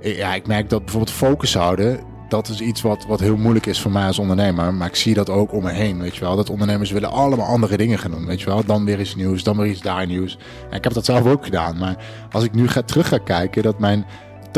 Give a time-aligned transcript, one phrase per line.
[0.00, 3.80] ja, ik merk dat bijvoorbeeld focus houden, dat is iets wat, wat heel moeilijk is
[3.80, 4.74] voor mij als ondernemer.
[4.74, 6.36] Maar ik zie dat ook om me heen, weet je wel.
[6.36, 8.64] Dat ondernemers willen allemaal andere dingen gaan doen, weet je wel.
[8.64, 10.38] Dan weer iets nieuws, dan weer iets daar nieuws.
[10.70, 11.78] En ik heb dat zelf ook gedaan.
[11.78, 11.96] Maar
[12.30, 14.06] als ik nu ga, terug ga kijken, dat mijn
[14.48, 14.50] 80%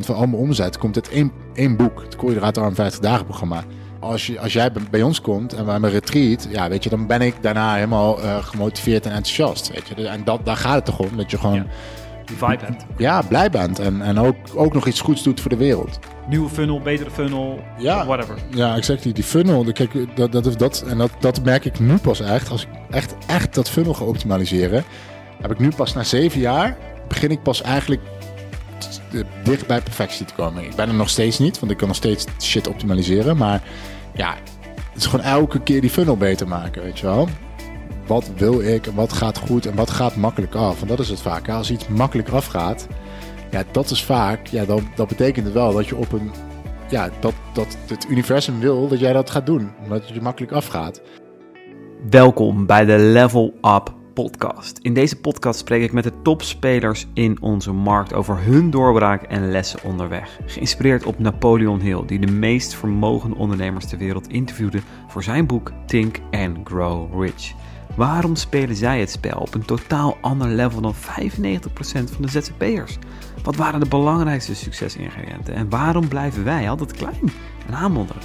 [0.00, 2.02] van al mijn omzet komt uit één, één boek.
[2.02, 3.64] Het Koolhydraat Arm 50 dagen programma.
[4.00, 6.90] Als, je, als jij bij ons komt en we hebben een retreat, ja, weet je,
[6.90, 10.08] dan ben ik daarna helemaal uh, gemotiveerd en enthousiast, weet je.
[10.08, 11.66] En dat, daar gaat het toch om, dat je gewoon...
[12.24, 12.84] Die vibe hebt.
[12.96, 15.98] Ja, blij bent en, en ook, ook nog iets goeds doet voor de wereld.
[16.28, 18.06] Nieuwe funnel, betere funnel, Ja.
[18.06, 18.34] whatever.
[18.50, 19.14] Ja, exact.
[19.14, 22.50] Die, funnel, kijk, dat, dat, dat, en dat, dat merk ik nu pas echt.
[22.50, 24.84] Als ik echt, echt dat funnel ga optimaliseren,
[25.42, 26.76] heb ik nu pas na zeven jaar,
[27.08, 28.00] begin ik pas eigenlijk
[29.44, 30.64] dicht bij perfectie te komen.
[30.64, 33.36] Ik ben er nog steeds niet, want ik kan nog steeds shit optimaliseren.
[33.36, 33.62] Maar
[34.14, 34.34] ja,
[34.92, 37.28] het is gewoon elke keer die funnel beter maken, weet je wel.
[38.06, 40.82] Wat wil ik wat gaat goed en wat gaat makkelijk af?
[40.82, 41.48] En dat is het vaak.
[41.48, 42.86] Als iets makkelijk afgaat,
[43.50, 46.30] ja, dat is vaak, ja, dan, dat betekent wel dat je op een
[46.88, 49.70] ja, dat, dat het universum wil dat jij dat gaat doen.
[49.82, 51.02] Omdat het je makkelijk afgaat.
[52.10, 54.78] Welkom bij de Level Up Podcast.
[54.78, 59.50] In deze podcast spreek ik met de topspelers in onze markt over hun doorbraak en
[59.50, 60.38] lessen onderweg.
[60.46, 65.72] Geïnspireerd op Napoleon Hill, die de meest vermogende ondernemers ter wereld interviewde voor zijn boek
[65.86, 67.54] Think and Grow Rich.
[67.96, 70.96] Waarom spelen zij het spel op een totaal ander level dan 95%
[71.86, 72.98] van de ZZP'ers?
[73.42, 77.32] Wat waren de belangrijkste succesingrediënten en waarom blijven wij altijd klein
[77.66, 78.22] en aanmodderen?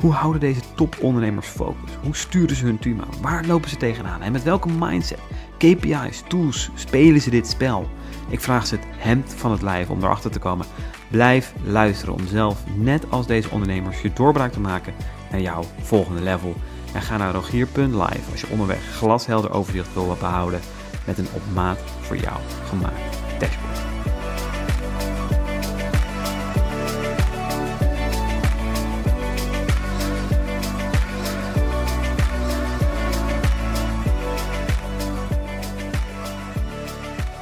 [0.00, 1.90] Hoe houden deze topondernemers focus?
[2.02, 3.22] Hoe sturen ze hun team aan?
[3.22, 4.22] Waar lopen ze tegenaan?
[4.22, 5.18] En met welke mindset,
[5.58, 7.88] KPI's, tools spelen ze dit spel?
[8.28, 10.66] Ik vraag ze het hemd van het lijf om erachter te komen.
[11.08, 14.94] Blijf luisteren om zelf, net als deze ondernemers, je doorbraak te maken
[15.30, 16.54] naar jouw volgende level.
[16.92, 20.60] En ga naar rogier.live als je onderweg glashelder overzicht wil behouden
[21.06, 22.36] met een op maat voor jou
[22.68, 23.78] gemaakt dashboard.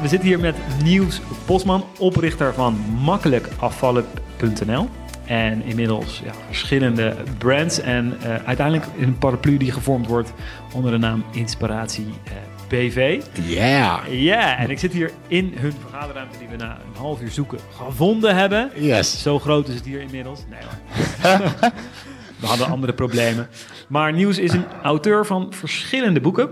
[0.01, 4.89] We zitten hier met Niels Bosman, oprichter van makkelijkafvallen.nl.
[5.29, 7.81] En inmiddels ja, verschillende brands.
[7.81, 10.33] En eh, uiteindelijk een paraplu die gevormd wordt
[10.75, 12.33] onder de naam Inspiratie eh,
[12.69, 13.23] BV.
[13.47, 13.99] Yeah!
[14.11, 17.59] Ja, en ik zit hier in hun vergaderruimte die we na een half uur zoeken
[17.77, 18.71] gevonden hebben.
[18.75, 19.23] Yes!
[19.23, 20.45] Zo groot is het hier inmiddels.
[20.51, 21.51] Nee hoor.
[22.41, 23.49] We hadden andere problemen.
[23.89, 26.51] Maar Nieuws is een auteur van verschillende boeken.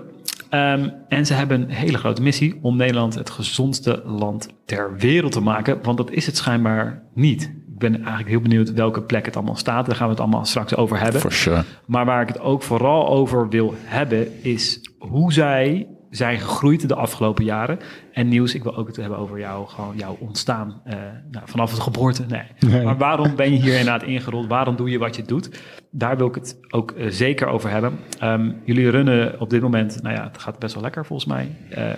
[0.49, 5.33] Ehm, en ze hebben een hele grote missie om Nederland het gezondste land ter wereld
[5.33, 5.79] te maken.
[5.83, 7.53] Want dat is het schijnbaar niet.
[7.77, 9.87] Ik ben eigenlijk heel benieuwd welke plek het allemaal staat.
[9.87, 11.21] Daar gaan we het allemaal straks over hebben.
[11.21, 11.65] For sure.
[11.87, 16.95] Maar waar ik het ook vooral over wil hebben, is hoe zij zijn gegroeid de
[16.95, 17.79] afgelopen jaren.
[18.13, 20.97] En nieuws, ik wil ook het hebben over jou, gewoon jouw ontstaan eh,
[21.31, 22.25] nou, vanaf het geboorte.
[22.29, 22.85] Nee.
[22.85, 24.47] Maar waarom ben je hier inderdaad ingerold?
[24.47, 25.63] Waarom doe je wat je doet?
[25.91, 27.99] Daar wil ik het ook eh, zeker over hebben.
[28.19, 31.57] Ehm, jullie runnen op dit moment, nou ja, het gaat best wel lekker volgens mij.
[31.71, 31.91] Eh,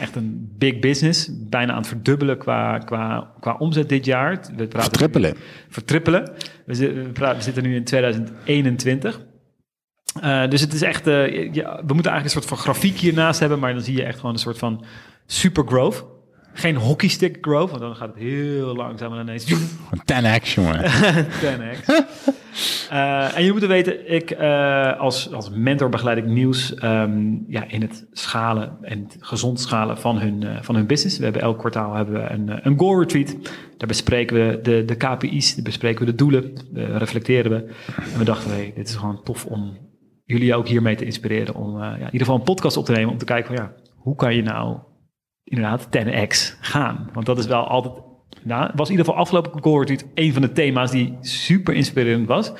[0.00, 1.28] echt een big business.
[1.48, 4.30] Bijna aan het verdubbelen qua, qua, qua omzet dit jaar.
[4.56, 5.34] We praten Vertrippelen.
[5.68, 6.32] vertrippelen.
[6.66, 9.20] We, we, praten- we zitten nu in 2021.
[10.20, 11.12] Eh, dus het is echt, ja,
[11.86, 14.32] we moeten eigenlijk een soort van grafiek hiernaast hebben, maar dan zie je echt gewoon
[14.34, 14.84] een soort van
[15.26, 16.04] super growth.
[16.52, 20.84] Geen hockeystick growth, want dan gaat het heel langzaam en ineens Een 10x, jongen.
[21.44, 21.84] 10x.
[22.90, 27.64] Eh, en je moet weten, ik eh, als, als mentor begeleid ik nieuws ehm, ja,
[27.68, 31.18] in het schalen en het gezond schalen van hun, eh, van hun business.
[31.18, 33.36] We hebben elk kwartaal hebben we een, een goal retreat.
[33.76, 37.74] Daar bespreken we de, de KPI's, daar bespreken we de doelen, reflecteren we.
[38.12, 39.78] En we dachten, hey, dit is gewoon tof om
[40.24, 43.10] jullie ook hiermee te inspireren om ja, in ieder geval een podcast op te nemen
[43.10, 44.78] om te kijken van ja, hoe kan je nou
[45.50, 47.10] inderdaad 10x gaan?
[47.12, 47.94] Want dat is wel altijd
[48.42, 52.52] nou, was in ieder geval afgelopen retreat een van de thema's die super inspirerend was.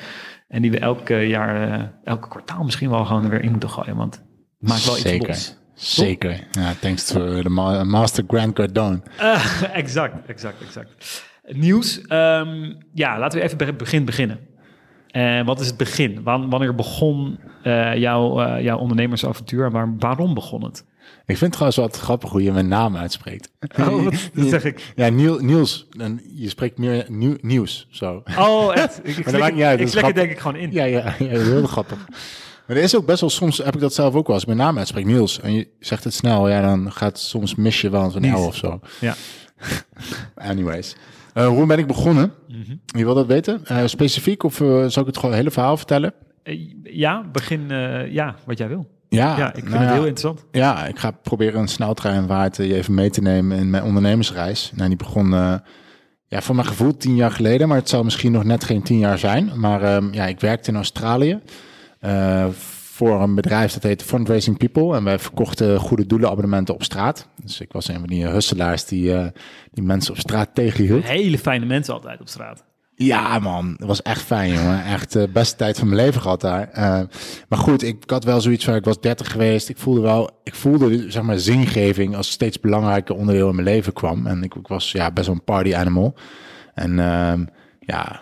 [0.47, 3.51] En die we elk eh, jaar, eh, elke kwartaal misschien wel gewoon er weer in
[3.51, 3.95] moeten gooien.
[3.95, 4.15] Want
[4.59, 5.27] het maakt wel iets Zeker.
[5.27, 5.57] los.
[5.73, 6.47] Zeker.
[6.51, 9.01] Ja, thanks to the ma- Master Grant Cardone.
[9.17, 11.23] Eh, exact, exact, exact.
[11.47, 12.01] Nieuws.
[12.01, 14.39] ehm, ja, laten we even bij het begin beginnen.
[15.07, 16.23] En wat is het begin?
[16.23, 17.39] Wan- Wanneer begon
[17.95, 20.85] jouw, jouw ondernemersavontuur waar, waarom begon het?
[21.25, 23.51] Ik vind het trouwens wat grappig hoe je mijn naam uitspreekt.
[23.79, 24.93] Oh, wat, dat zeg ik.
[24.95, 25.87] Ja, Niel, Niels.
[25.97, 28.23] En je spreekt meer nieuw, nieuws, zo.
[28.37, 28.99] Oh, echt?
[29.03, 30.71] Ik, ik dat slik, niet uit, ik slik het denk ik gewoon in.
[30.71, 31.97] Ja, ja, ja, heel grappig.
[32.67, 34.35] Maar er is ook best wel, soms heb ik dat zelf ook wel.
[34.35, 37.55] Als ik mijn naam uitspreek, Niels, en je zegt het snel, ja, dan gaat soms
[37.55, 38.31] mis je wel een.
[38.31, 38.79] L of zo.
[38.99, 39.15] Ja.
[40.35, 40.95] Anyways.
[41.33, 42.33] Eh, hoe ben ik begonnen?
[42.47, 42.75] Mhm.
[42.85, 43.65] Je wil dat weten?
[43.65, 46.13] Eh, specifiek of eh, zal ik het gewoon hele verhaal vertellen?
[46.83, 47.69] Ja, begin
[48.11, 48.87] ja, wat jij wil.
[49.15, 50.45] Ja, Ja, ik vind nou het ja, heel interessant.
[50.51, 54.71] Ja, ik ga proberen een sneltreinvaart eh, je even mee te nemen in mijn ondernemersreis.
[54.75, 55.55] Nou, die begon eh,
[56.27, 58.99] ja, voor mijn gevoel tien jaar geleden, maar het zou misschien nog net geen tien
[58.99, 59.59] jaar zijn.
[59.59, 61.39] Maar ehm, ja, ik werkte in Australië
[62.01, 62.45] uh,
[62.93, 64.95] voor een bedrijf dat heette Fundraising People.
[64.95, 67.27] En wij verkochten goede doelenabonnementen op straat.
[67.43, 69.25] Dus ik was een van die husselaars die, uh,
[69.71, 71.03] die mensen op straat tegenhield.
[71.03, 72.63] Hele fijne mensen altijd op straat.
[73.03, 73.73] Ja, man.
[73.77, 74.83] Het was echt fijn, jongen.
[74.83, 76.69] Echt de beste tijd van mijn leven gehad daar.
[76.69, 76.99] Uh,
[77.49, 79.69] maar goed, ik, had wel zoiets van, ik was 30 geweest.
[79.69, 83.93] Ik voelde wel, ik voelde, zeg maar, zingeving als steeds belangrijker onderdeel in mijn leven
[83.93, 84.27] kwam.
[84.27, 86.13] En ik, ik was, ja, best wel een party animal.
[86.73, 87.33] En uh,
[87.79, 88.21] ja,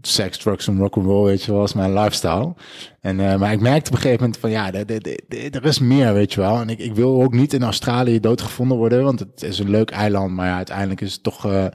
[0.00, 2.54] seks, drugs en rock'n'roll, weet je wel, was mijn lifestyle.
[3.00, 6.32] En, uh, maar ik merkte op een gegeven moment van, ja, er is meer, weet
[6.32, 6.60] je wel.
[6.60, 9.90] En ik, ik wil ook niet in Australië doodgevonden worden, want het is een leuk
[9.90, 10.32] eiland.
[10.32, 11.70] Maar ja, uiteindelijk is het toch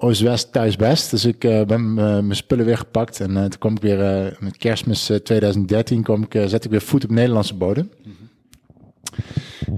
[0.00, 1.10] Oost-West thuis best.
[1.10, 3.20] Dus ik uh, ben mijn spullen weer gepakt.
[3.20, 7.10] En toen kwam ik weer met kerstmis 2013, kwam ik, zet ik weer voet op
[7.10, 7.90] Nederlandse bodem.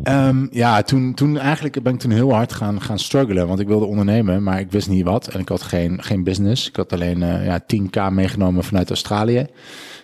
[0.05, 3.47] Um, ja, toen, toen eigenlijk ben ik toen heel hard gaan, gaan struggelen.
[3.47, 5.29] Want ik wilde ondernemen, maar ik wist niet wat.
[5.29, 6.69] En ik had geen, geen business.
[6.69, 9.47] Ik had alleen uh, ja, 10k meegenomen vanuit Australië.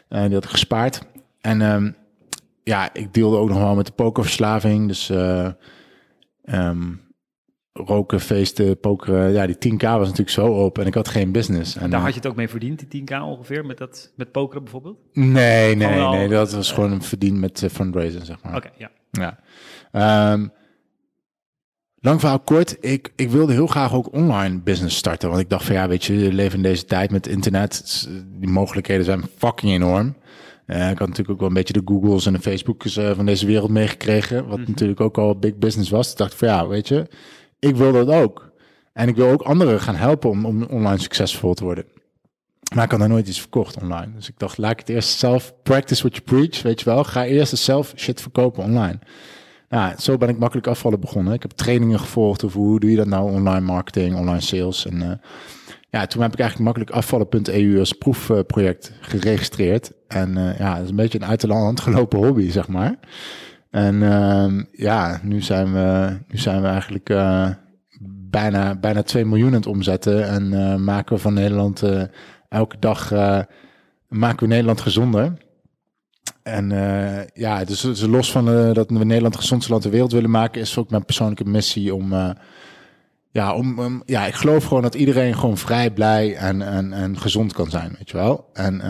[0.08, 1.02] Uh, die had ik gespaard.
[1.40, 1.96] En um,
[2.62, 4.88] ja, ik deelde ook nog wel met de pokerverslaving.
[4.88, 5.48] Dus uh,
[6.44, 7.00] um,
[7.76, 9.32] roken, feesten, pokeren.
[9.32, 11.76] Ja, die 10k was natuurlijk zo op en ik had geen business.
[11.76, 14.62] En daar had je het ook mee verdiend, die 10k ongeveer, met, dat, met pokeren
[14.62, 14.98] bijvoorbeeld?
[15.12, 16.28] Nee, nee, nee.
[16.28, 18.56] Dat was gewoon verdiend met uh, fundraising, zeg maar.
[18.56, 18.90] Oké, okay, ja.
[19.10, 20.32] Ja.
[20.32, 20.52] Um,
[21.98, 25.28] lang verhaal kort, ik, ik wilde heel graag ook online business starten.
[25.28, 28.08] Want ik dacht van ja, weet je, we leven in deze tijd met internet.
[28.40, 30.16] Die mogelijkheden zijn fucking enorm.
[30.66, 33.26] Uh, ik had natuurlijk ook wel een beetje de Googles en de Facebooks uh, van
[33.26, 34.36] deze wereld meegekregen.
[34.36, 34.70] Wat mm -hmm.
[34.72, 36.10] natuurlijk ook al big business was.
[36.10, 37.06] Ik dacht van ja, weet je,
[37.58, 38.50] ik wil dat ook.
[38.92, 41.84] En ik wil ook anderen gaan helpen om, om online succesvol te worden.
[42.74, 44.12] Maar ik had nog nooit iets verkocht online.
[44.14, 47.04] Dus ik dacht, laat ik het eerst zelf practice what you preach, weet je wel.
[47.04, 48.98] Ga eerst zelf shit verkopen online.
[49.68, 51.32] Nou, zo ben ik makkelijk afvallen begonnen.
[51.32, 54.86] Ik heb trainingen gevolgd over hoe doe je dat nou, online marketing, online sales.
[54.86, 55.10] En uh,
[55.90, 59.92] ja, toen heb ik eigenlijk makkelijk afvallen.eu als proefproject geregistreerd.
[60.08, 62.98] En uh, ja, dat is een beetje een uit de hand gelopen hobby, zeg maar.
[63.76, 67.48] En uh, ja, nu zijn we, nu zijn we eigenlijk uh,
[68.30, 70.28] bijna, bijna 2 miljoen aan het omzetten.
[70.28, 71.82] En uh, maken we van Nederland
[72.48, 73.10] elke dag
[74.08, 75.32] maken we Nederland gezonder.
[76.42, 76.68] En
[77.34, 80.60] ja, dus, dus los van dat we Nederland het gezondste land ter wereld willen maken,
[80.60, 82.34] is ook mijn persoonlijke missie om.
[83.30, 87.52] Ja, om, ja, ik geloof gewoon dat iedereen gewoon vrij, blij en, en, en gezond
[87.52, 88.50] kan zijn, weet je wel.
[88.52, 88.82] En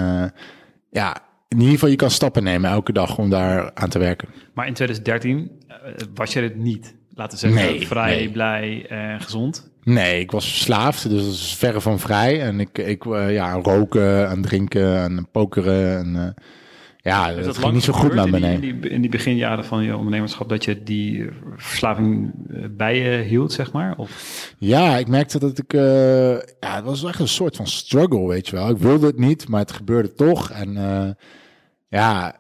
[0.91, 1.17] ja,
[1.49, 4.29] in ieder geval, je kan stappen nemen elke dag om daar aan te werken.
[4.55, 5.51] Maar in 2013
[6.15, 8.31] was je het niet, laten we zeggen, nee, vrij, nee.
[8.31, 9.71] blij en gezond?
[9.83, 12.41] Nee, ik was verslaafd, dus dat is verre van vrij.
[12.41, 16.35] En ik, ik ja, roken en drinken en pokeren en
[17.07, 18.69] ja, dat, dat ging niet zo goed naar beneden.
[18.69, 22.33] In die, in die beginjaren van je ondernemerschap, dat je die verslaving
[22.77, 23.97] bij je hield, zeg maar?
[23.97, 24.55] Of?
[24.59, 25.73] Ja, ik merkte dat ik...
[25.73, 26.31] Uh,
[26.61, 28.71] ja, het was echt een soort van struggle, weet je wel.
[28.71, 30.51] Ik wilde het niet, maar het gebeurde toch.
[30.51, 31.09] En uh,
[31.89, 32.37] ja,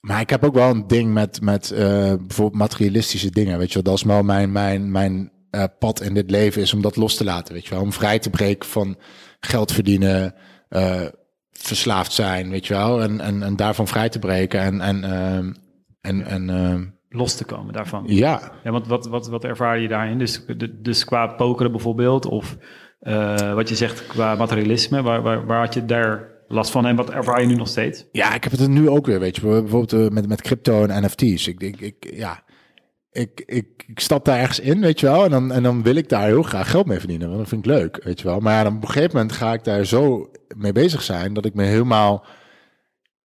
[0.00, 3.74] maar ik heb ook wel een ding met, met uh, bijvoorbeeld materialistische dingen, weet je
[3.74, 3.82] wel.
[3.82, 5.32] Dat is wel mijn, mijn, mijn
[5.78, 7.82] pad in dit leven, is om dat los te laten, weet je wel.
[7.82, 8.96] Om vrij te breken van
[9.40, 10.34] geld verdienen
[11.62, 13.02] verslaafd zijn, weet je wel.
[13.02, 15.52] En, en, en daarvan vrij te breken en, en, uh,
[16.00, 18.04] en, en uh, los te komen daarvan.
[18.06, 18.52] Ja.
[18.64, 20.18] ja want wat, wat, wat ervaar je daarin?
[20.18, 22.56] Dus, dus qua pokeren bijvoorbeeld, of
[23.00, 26.96] uh, wat je zegt qua materialisme, waar, waar, waar had je daar last van en
[26.96, 28.04] wat ervaar je nu nog steeds?
[28.12, 31.04] Ja, ik heb het er nu ook weer, weet je, bijvoorbeeld met, met crypto en
[31.04, 31.46] NFT's.
[31.46, 32.42] Ik, ik, ik ja,
[33.12, 35.24] ik, ik, ik stap daar ergens in, weet je wel.
[35.24, 37.26] En dan, en dan wil ik daar heel graag geld mee verdienen.
[37.26, 38.40] Want dat vind ik leuk, weet je wel.
[38.40, 41.44] Maar ja, dan op een gegeven moment ga ik daar zo mee bezig zijn dat
[41.44, 42.24] ik me helemaal.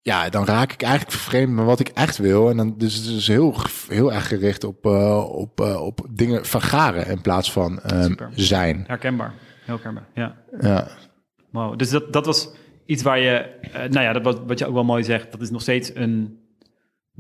[0.02, 2.50] Ja, dan raak ik eigenlijk vervreemd met wat ik echt wil.
[2.50, 3.54] En dan dus het is heel,
[3.88, 8.84] heel erg gericht op, uh, op, uh, op dingen vergaren in plaats van um, zijn.
[8.86, 9.32] Herkenbaar,
[9.64, 10.36] heel herkenbaar, ja.
[10.60, 10.88] ja.
[11.50, 12.50] Wow, dus dat, dat was
[12.86, 15.40] iets waar je, uh, nou ja, dat wat, wat je ook wel mooi zegt, dat
[15.40, 16.38] is nog steeds een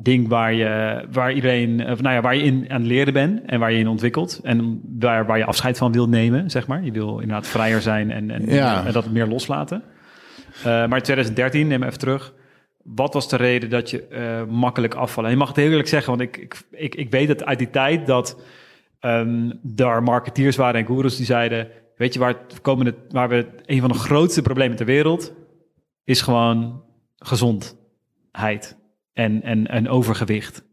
[0.02, 3.42] ding waar je, waar iedereen, of nou ja, waar je in aan het leren bent
[3.46, 6.84] en waar je in ontwikkelt en waar, waar je afscheid van wil nemen, zeg maar.
[6.84, 8.86] Je wil inderdaad vrijer zijn en, en, ja.
[8.86, 9.82] en dat meer loslaten.
[10.58, 12.34] Uh, maar in 2013, neem even terug.
[12.82, 15.30] Wat was de reden dat je uh, makkelijk afvallen?
[15.30, 17.70] En je mag het heel eerlijk zeggen, want ik, ik, ik, weet het uit die
[17.70, 18.40] tijd dat
[19.00, 23.46] um, daar marketeers waren en gurus die zeiden, weet je waar, het komende, waar we
[23.66, 25.32] een van de grootste problemen ter wereld
[26.04, 26.82] is gewoon
[27.16, 28.76] gezondheid
[29.12, 30.64] en, en, en overgewicht.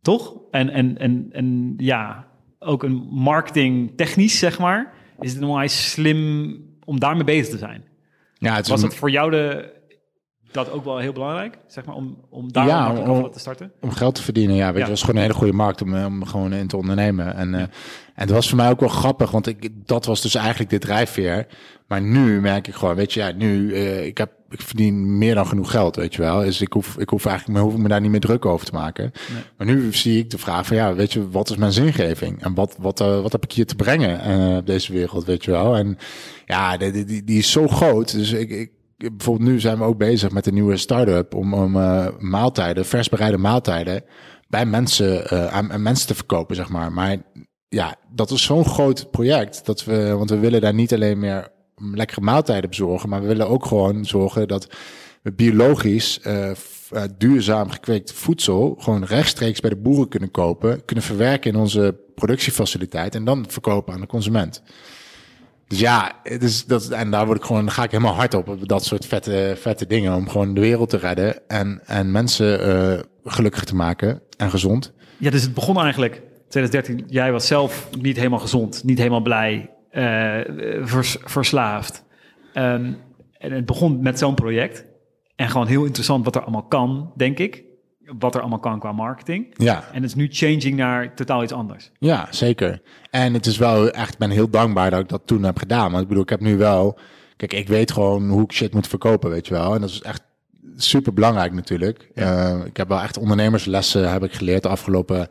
[0.00, 0.40] Toch?
[0.50, 6.56] En, en, en, en ja, ook een marketing technisch, zeg maar, is het nog slim
[6.84, 7.84] om daarmee bezig te zijn.
[8.42, 9.72] Ja, het Was het voor jou de...
[10.52, 13.72] dat ook wel heel belangrijk, zeg maar, om, om daar Ja, om- te starten?
[13.80, 14.56] om geld te verdienen.
[14.56, 14.86] Ja, weet Ja.
[14.86, 17.34] je, is gewoon een hele goede markt om, eh, om gewoon in te ondernemen.
[17.36, 17.68] En, eh, en
[18.14, 21.46] het was voor mij ook wel grappig, want ik, dat was dus eigenlijk de drijfveer.
[21.86, 25.34] Maar nu merk ik gewoon, weet je, ja, nu, eh, ik, heb, ik verdien meer
[25.34, 26.40] dan genoeg geld, weet je wel.
[26.40, 28.72] Dus ik hoef, ik hoef eigenlijk me, hoef me daar niet meer druk over te
[28.72, 29.12] maken.
[29.56, 32.42] Maar nu zie ik de vraag van, ja, weet je, wat is mijn zingeving?
[32.42, 35.44] En wat, wat, eh, wat heb ik hier te brengen eh, op deze wereld, weet
[35.44, 35.76] je wel?
[35.76, 35.96] En
[36.46, 38.12] ja, die, die- die, is zo groot.
[38.12, 41.76] Dus ik, ik, bijvoorbeeld nu zijn we ook bezig met een nieuwe start-up om, om
[41.76, 44.04] eh, maaltijden, vers bereide maaltijden,
[44.48, 46.92] bij mensen, aan, aan mensen te verkopen, zeg maar.
[46.92, 47.16] Maar
[47.68, 51.48] ja, dat is zo'n groot project, dat we, want we willen daar niet alleen meer
[51.94, 54.68] lekkere maaltijden bezorgen, maar we willen ook gewoon zorgen dat
[55.22, 56.56] we biologisch eh, eh,
[57.18, 63.14] duurzaam gekweekt voedsel gewoon rechtstreeks bij de boeren kunnen kopen, kunnen verwerken in onze productiefaciliteit
[63.14, 64.62] en dan verkopen aan de consument.
[65.72, 68.48] Dus ja, het is, dat, en daar word ik gewoon, ga ik helemaal hard op,
[68.48, 70.14] op dat soort vette, vette dingen.
[70.14, 74.92] Om gewoon de wereld te redden en, en mensen eh, gelukkig te maken en gezond.
[75.16, 77.04] Ja, dus het begon eigenlijk 2013.
[77.08, 80.40] Jij was zelf niet helemaal gezond, niet helemaal blij, eh,
[80.82, 82.04] vers- verslaafd.
[82.52, 82.92] Ehm,
[83.38, 84.84] en het begon met zo'n project.
[85.36, 87.64] En gewoon heel interessant wat er allemaal kan, denk ik.
[88.18, 89.46] Wat er allemaal kan qua marketing.
[89.56, 91.90] Ja, En het is nu changing naar totaal iets anders.
[91.98, 92.82] ja, zeker.
[93.10, 95.90] En het is wel echt, ik ben heel dankbaar dat ik dat toen heb gedaan.
[95.90, 96.98] Want ik bedoel, ik heb nu wel,
[97.36, 99.74] kijk, ik weet gewoon hoe ik shit moet verkopen, weet je wel.
[99.74, 100.22] En dat is echt
[100.76, 102.10] super belangrijk natuurlijk.
[102.14, 105.28] Eh, ik heb wel echt ondernemerslessen heb ik geleerd de afgelopen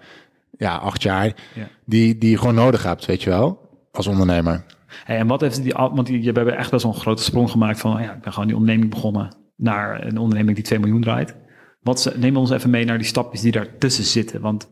[0.58, 1.26] ja, acht jaar.
[1.56, 1.68] Ja.
[1.86, 4.64] Die, die je gewoon nodig hebt, weet je wel, als ondernemer.
[5.04, 7.50] Hey, en wat heeft die, want die, je hebt echt best wel een grote sprong
[7.50, 11.02] gemaakt van, ja, ik ben gewoon die onderneming begonnen naar een onderneming die 2 miljoen
[11.02, 11.36] draait.
[11.82, 14.42] Wat, ze- neem ons even mee naar die stapjes die daartussen zitten.
[14.42, 14.70] Want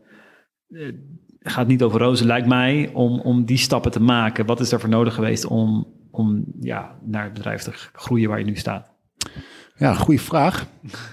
[0.68, 0.94] het
[1.38, 4.46] gaat niet over rozen, lijkt mij, om, om die stappen te maken.
[4.46, 8.38] Wat is er voor nodig geweest om, om ja, naar het bedrijf te groeien waar
[8.38, 8.92] je nu staat?
[9.76, 10.66] Ja, goede vraag.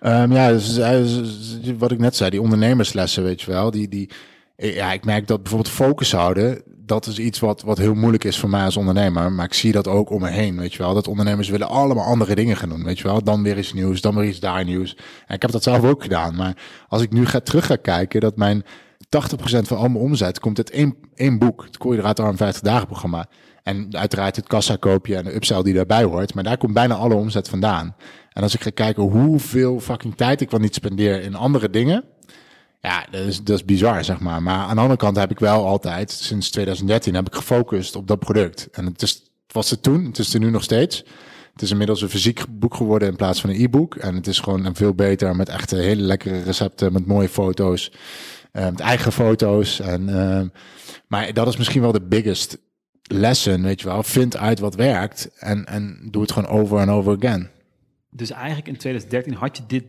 [0.00, 3.70] Ehm, ja, dus, eh, z- wat ik net zei, die ondernemerslessen, weet je wel.
[3.70, 4.10] Die, die,
[4.56, 8.24] eh, ja, ik merk dat bijvoorbeeld focus houden, dat is iets wat, wat heel moeilijk
[8.24, 9.32] is voor mij als ondernemer.
[9.32, 10.94] Maar ik zie dat ook om me heen, weet je wel.
[10.94, 13.22] Dat ondernemers willen allemaal andere dingen gaan doen, weet je wel.
[13.22, 14.96] Dan weer iets nieuws, dan weer iets daar nieuws.
[15.26, 16.34] En ik heb dat zelf ook gedaan.
[16.34, 16.56] Maar
[16.88, 18.66] als ik nu ga terug ga kijken, dat mijn 80%
[19.60, 21.64] van al mijn omzet komt uit één, één boek.
[21.64, 23.26] Het Koolhydraatarm 50 dagen programma.
[23.62, 26.34] En uiteraard het kassakoopje en de upsell die daarbij hoort.
[26.34, 27.96] Maar daar komt bijna alle omzet vandaan.
[28.32, 32.04] En als ik ga kijken hoeveel fucking tijd ik wel niet spendeer in andere dingen.
[32.84, 34.42] Ja, dat is, dat is bizar, zeg maar.
[34.42, 38.06] Maar aan de andere kant heb ik wel altijd, sinds 2013, heb ik gefocust op
[38.06, 38.68] dat product.
[38.72, 41.04] En het, is, was het toen, het is er nu nog steeds.
[41.52, 43.94] Het is inmiddels een fysiek boek geworden in plaats van een e-book.
[43.94, 47.92] En het is gewoon veel beter met echt hele lekkere recepten, met mooie foto's,
[48.52, 49.80] eh, met eigen foto's.
[49.80, 50.42] En, eh,
[51.06, 52.58] maar dat is misschien wel de biggest
[53.02, 54.02] lesson, weet je wel.
[54.02, 57.48] Vind uit wat werkt en, en doe het gewoon over en over again.
[58.10, 59.84] Dus eigenlijk in 2013 had je dit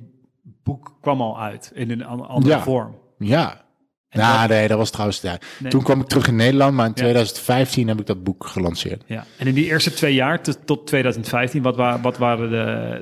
[0.66, 2.62] boek, kwam al uit in een an- andere Ja.
[2.62, 2.96] vorm.
[3.18, 3.64] Ja.
[4.10, 5.22] En Nou, dat- nee, dat was trouwens...
[5.22, 5.38] Ja.
[5.60, 5.72] Nee.
[5.72, 7.02] Toen kwam ik terug in Nederland, maar in Ja.
[7.02, 9.04] 2015 heb ik dat boek gelanceerd.
[9.06, 12.58] Ja, en in die eerste twee jaar tot, tot 2015, wat, wa wat waren de,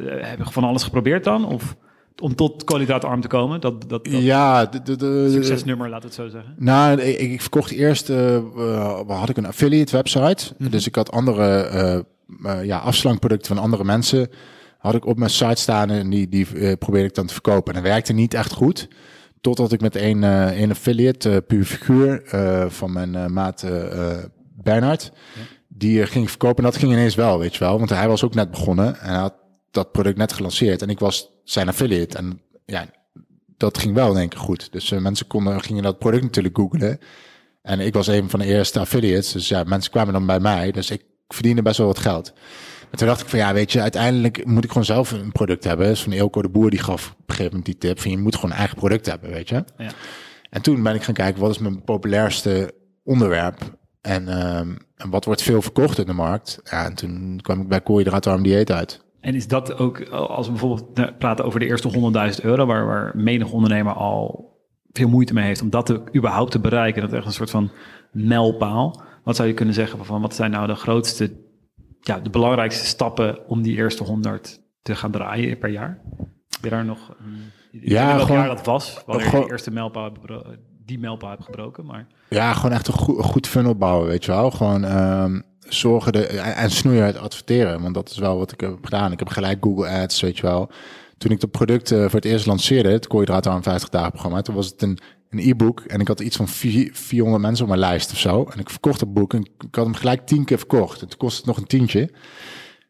[0.09, 1.45] eh, heb je van alles geprobeerd dan?
[1.45, 1.75] Of
[2.21, 3.61] om tot koolhydraatarm te komen?
[3.61, 6.55] Dat, dat, dat Ja, de, de, de, succesnummer, laat het zo zeggen.
[6.57, 8.39] Nou, ik, ik verkocht eerst, eh,
[9.07, 10.53] had ik een affiliate website.
[10.57, 10.69] Mhm.
[10.69, 11.47] Dus ik had andere
[12.43, 14.29] eh, ja, afslankproducten van andere mensen.
[14.83, 17.73] Had ik op mijn site staan en die, die eh, probeerde ik dan te verkopen.
[17.73, 18.87] En dat werkte niet echt goed.
[19.41, 22.21] Totdat ik met een, eh een affiliate, eh puur figuur,
[22.69, 23.65] van mijn maat
[24.63, 25.11] Bernhard,
[25.67, 26.63] die eh, ging verkopen.
[26.63, 27.77] En dat ging ineens wel, weet je wel.
[27.77, 29.33] Want hij was ook net begonnen en had
[29.71, 30.81] dat product net gelanceerd.
[30.81, 32.17] En ik was zijn affiliate.
[32.17, 32.85] En ja,
[33.57, 34.71] dat ging wel in één keer goed.
[34.71, 36.99] Dus mensen konden, gingen dat product natuurlijk googlen.
[37.61, 39.31] En ik was een van de eerste affiliates.
[39.31, 40.71] Dus ja, mensen kwamen dan bij mij.
[40.71, 42.33] Dus ik verdiende best wel wat geld.
[42.93, 45.63] En toen dacht ik van ja, weet je, uiteindelijk moet ik gewoon zelf een product
[45.63, 45.87] hebben.
[45.87, 48.17] Dus van Eelco de Boer die gaf op een gegeven moment die tip van je
[48.17, 49.63] moet gewoon een eigen product hebben, weet je.
[49.77, 49.91] Ja.
[50.49, 52.73] En toen ben ik gaan kijken wat is mijn populairste
[53.03, 53.57] onderwerp.
[54.01, 56.59] En, ehm, en wat wordt veel verkocht in de markt.
[56.63, 59.03] Ja, en toen kwam ik bij koolhydraatarm dieet uit.
[59.19, 63.11] En is dat ook, als we bijvoorbeeld praten over de eerste 100.000 euro, waar, waar
[63.15, 64.51] menig ondernemer al
[64.91, 67.49] veel moeite mee heeft om dat te, überhaupt te bereiken, dat is echt een soort
[67.49, 67.71] van
[68.11, 69.01] mijlpaal.
[69.23, 71.31] Wat zou je kunnen zeggen van wat zijn nou de grootste,
[72.03, 76.01] ja, de belangrijkste stappen om die eerste 100 te gaan draaien per jaar?
[76.49, 79.51] Heb je daar nog, een- ik Ja, gewoon- jaar dat was, wanneer je gewoon- de
[79.51, 80.11] eerste mijlpaal
[80.85, 82.93] die mijlpaal hebt gebroken, maar Ja, gewoon echt een
[83.23, 84.51] goed, funnel bouwen, weet je wel.
[84.51, 87.81] Gewoon ehm, zorgen de, en, en snoeien uit adverteren.
[87.81, 89.11] Want dat is wel wat ik heb gedaan.
[89.11, 90.69] Ik heb gelijk Google Ads, weet je wel.
[91.17, 94.67] Toen ik dat product voor het eerst lanceerde, het koolhydraatarm 50 dagen programma, toen was
[94.67, 94.97] het een,
[95.33, 98.43] een e-book en ik had iets van vier- 400 mensen op mijn lijst of zo.
[98.53, 101.01] En ik verkocht het boek en ik had hem gelijk tien keer verkocht.
[101.01, 102.09] En toen kostte het nog een tientje.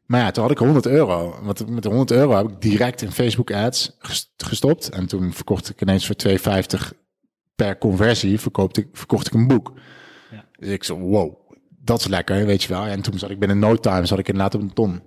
[0.05, 1.39] Maar ja, toen had ik 100 euro.
[1.43, 4.89] Want met de 100 euro heb ik direct in Facebook ads ges- gestopt.
[4.89, 6.93] En toen verkocht ik ineens voor 2,50
[7.55, 9.73] per conversie verkocht ik, verkocht ik een boek.
[10.31, 10.45] Ja.
[10.59, 11.35] Dus ik zo, wow,
[11.69, 12.85] dat is lekker, weet je wel.
[12.85, 15.01] En toen zat ik binnen no time, zat ik inderdaad op een ton.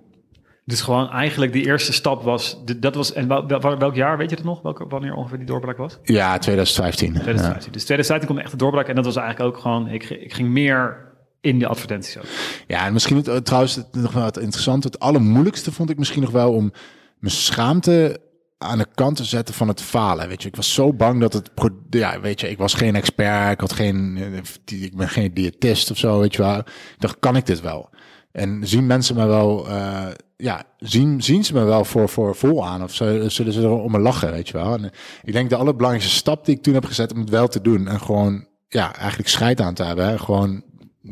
[0.67, 4.29] Dus gewoon eigenlijk de eerste stap was, dat was, en wel, wel- welk jaar, weet
[4.29, 4.61] je het nog?
[4.61, 5.97] Welke, wanneer ongeveer die doorbraak was?
[6.03, 7.11] Ja, 2015.
[7.13, 7.71] 2015.
[7.71, 10.49] Dus 2015 kwam echt de doorbraak en dat was eigenlijk ook gewoon, ik, ik ging
[10.49, 11.05] meer
[11.41, 12.23] in de advertenties ook.
[12.67, 15.97] Ja, en misschien het, eh, trouwens het, nog wel het interessante, het allermoeilijkste vond ik
[15.97, 16.71] misschien nog wel om
[17.19, 18.19] mijn schaamte
[18.57, 20.27] aan de kant te zetten van het falen.
[20.27, 21.51] Weet je, ik was zo bang dat het,
[21.89, 25.33] ja, weet je, ik was geen expert, ik had geen, eh, die- ik ben geen
[25.33, 26.57] diëtist of zo, weet je wel.
[26.57, 26.65] Ik
[26.97, 27.89] dacht, kan ik dit wel?
[28.37, 32.65] En zien mensen me wel, eh, ja, zien, zien ze me wel voor, voor vol
[32.65, 34.73] aan of zullen ze er om me lachen, weet je wel?
[34.73, 34.89] En eh,
[35.23, 37.87] ik denk de allerbelangrijkste stap die ik toen heb gezet om het wel te doen
[37.87, 40.63] en gewoon, ja, eigenlijk scheid aan te hebben, gewoon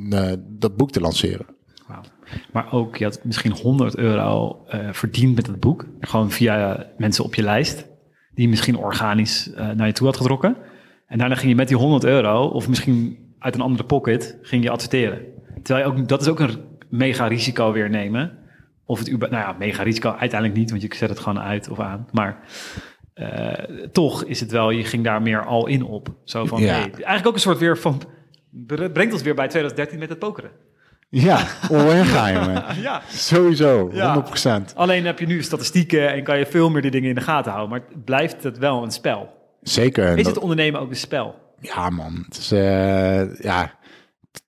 [0.10, 1.46] eh, dat boek te lanceren.
[2.52, 5.86] Maar ook, je had misschien 100 euro eh, verdiend met het boek.
[6.00, 7.86] Gewoon via mensen op je lijst.
[8.34, 10.58] Die misschien organisch naar je toe had getrokken.
[11.08, 14.64] En daarna ging je met die 100 euro, of misschien uit een andere pocket, ging
[14.64, 15.20] je adverteren.
[15.64, 18.38] Terwijl je ook, dat is ook een mega risico weer nemen.
[18.86, 21.80] Of het nou ja, mega risico uiteindelijk niet, want je zet het gewoon uit of
[21.80, 22.08] aan.
[22.12, 22.38] Maar
[23.14, 26.08] eh, toch is het wel, je ging daar meer al in op.
[26.24, 26.68] Zo van, Ja.
[26.68, 28.02] hey, eigenlijk ook een soort weer van,
[28.94, 30.52] brengt ons weer bij 2013 met het pokeren.
[31.10, 32.64] Ja, jongen.
[32.82, 33.94] Ja, Sowieso, 100%.
[33.94, 34.24] Ja.
[34.76, 37.52] Alleen heb je nu statistieken en kan je veel meer die dingen in de gaten
[37.52, 37.72] houden.
[37.78, 39.34] Maar het blijft het wel een spel.
[39.62, 40.10] Zeker.
[40.18, 41.36] Is dat- het ondernemen ook een spel?
[41.60, 42.24] Ja, man.
[42.26, 43.74] Het is, eh, ja,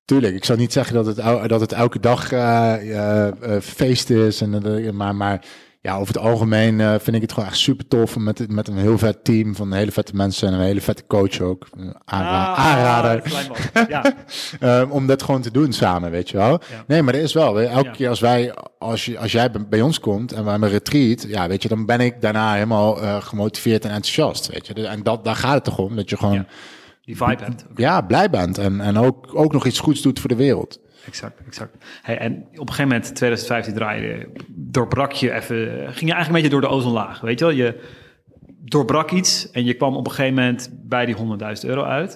[0.07, 0.35] tuurlijk.
[0.35, 4.41] Ik zou niet zeggen dat het, dat het elke dag eh, eh, eh, feest is.
[4.41, 5.45] En, maar, maar
[5.81, 8.17] ja, over het algemeen vind ik het gewoon echt super tof.
[8.17, 11.39] Met, met een heel vet team van hele vette mensen en een hele vette coach
[11.39, 11.67] ook.
[12.05, 13.21] Aanra Ah, aanrader.
[13.89, 14.13] Ja,
[14.59, 16.51] Eh, om dat gewoon te doen samen, weet je wel.
[16.71, 16.83] Ja.
[16.87, 17.61] Nee, maar er is wel.
[17.61, 17.91] Elke Ja.
[17.91, 21.25] keer als wij, als, je, als jij bij- ons komt en we hebben een retreat,
[21.27, 24.73] ja, weet je, dan ben ik daarna helemaal gemotiveerd en enthousiast, weet je.
[24.73, 26.45] Dus- En dat, daar gaat het toch om, dat je gewoon,
[27.07, 27.65] die vibe hebt.
[28.01, 30.79] blij bent en, en ook, ook nog iets goeds doet voor de wereld.
[31.05, 31.85] Exact, exact.
[32.01, 36.33] Hey, en op een gegeven moment, 2015 draaide, doorbrak je even, ging je eigenlijk een
[36.33, 37.53] beetje door de ozonlaag, weet je wel?
[37.53, 37.79] Je
[38.59, 41.21] doorbrak iets en je kwam op een gegeven moment bij die 100.000
[41.61, 42.15] euro uit.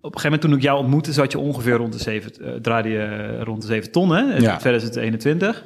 [0.00, 2.60] Op een gegeven moment toen ik jou ontmoette, zat je ongeveer rond de 7, eh,
[2.60, 4.36] draaide je rond de 7 ton, hè?
[4.36, 4.56] Ja.
[4.56, 5.64] 2021.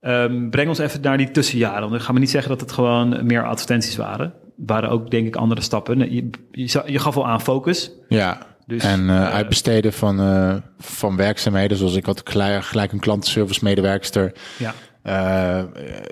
[0.00, 1.80] Ehm, breng ons even naar die tussenjaren.
[1.80, 4.34] Want ik ga me niet zeggen dat het gewoon meer advertenties waren.
[4.66, 5.98] Waren ook, denk ik, andere stappen.
[6.14, 7.90] Je, je, je gaf al aan focus.
[8.08, 8.46] Ja.
[8.66, 12.98] Dus, en eh, eh, uitbesteden van, eh, van werkzaamheden, zoals ik had gelijk, gelijk een
[13.00, 14.32] klantenservice medewerkster.
[14.58, 14.74] Ja,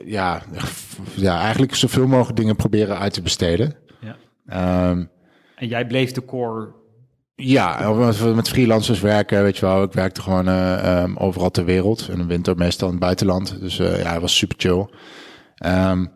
[0.04, 0.42] ja,
[1.14, 3.74] ja, eigenlijk zoveel mogelijk dingen proberen uit te besteden.
[4.00, 4.16] ja.
[4.46, 5.04] Ehm,
[5.56, 6.68] En jij bleef de core
[7.34, 9.82] Ja, met- met freelancers werken, weet je wel.
[9.82, 12.08] Ik werkte gewoon eh, ehm, overal ter wereld.
[12.10, 13.60] In de winter meestal in het buitenland.
[13.60, 14.88] Dus ja, het was super chill.
[15.56, 16.06] Ehm,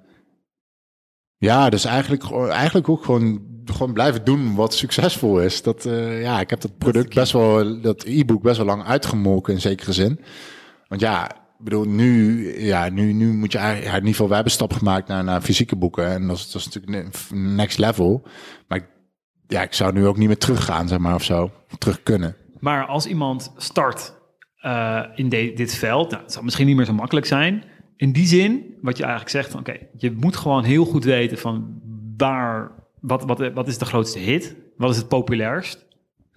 [1.40, 5.62] ja, dus eigenlijk, eigenlijk ook gewoon, gewoon blijven doen wat succesvol is.
[5.62, 9.55] Dat, eh, ja, ik heb dat product best wel, dat e-book best wel lang uitgemolken
[9.55, 10.20] in zekere zin.
[10.88, 14.26] Want ja, ik bedoel, nu, ja, nu, nu moet je eigenlijk, ja, in ieder geval,
[14.26, 16.07] wij hebben een stap gemaakt naar, naar fysieke boeken.
[16.07, 18.22] En dat is, dat is natuurlijk ne- next level.
[18.68, 18.87] Maar ik
[19.46, 21.50] ja, ik zou nu ook niet meer teruggaan, zeg maar, of zo.
[21.79, 22.37] Terug kunnen.
[22.59, 24.14] Maar als iemand start
[24.57, 27.64] eh, in de- dit veld, nou, het zal misschien niet meer zo makkelijk zijn.
[28.00, 31.38] In die zin, wat je eigenlijk zegt, van oké, je moet gewoon heel goed weten
[31.38, 31.80] van
[32.16, 34.56] waar, wat, wat, wat is de grootste hit?
[34.76, 35.86] Wat is het populairst?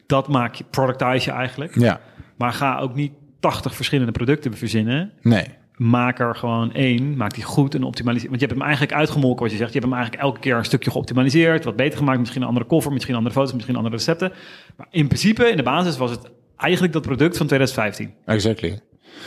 [0.05, 1.79] Dat maak je, productize je eigenlijk.
[1.79, 2.01] Ja,
[2.37, 5.11] Maar ga ook niet 80 verschillende producten verzinnen.
[5.21, 5.45] nee.
[5.77, 8.29] Maak er gewoon één, maak die goed en optimaliseer.
[8.29, 9.73] Want je hebt hem eigenlijk uitgemolken, wat je zegt.
[9.73, 12.19] Je hebt hem eigenlijk elke keer een stukje geoptimaliseerd, wat beter gemaakt.
[12.19, 14.31] Misschien een andere cover, misschien andere foto's, misschien andere recepten.
[14.77, 18.13] Maar in principe, in de basis, was het eigenlijk dat product van 2015.
[18.25, 18.79] Exactly.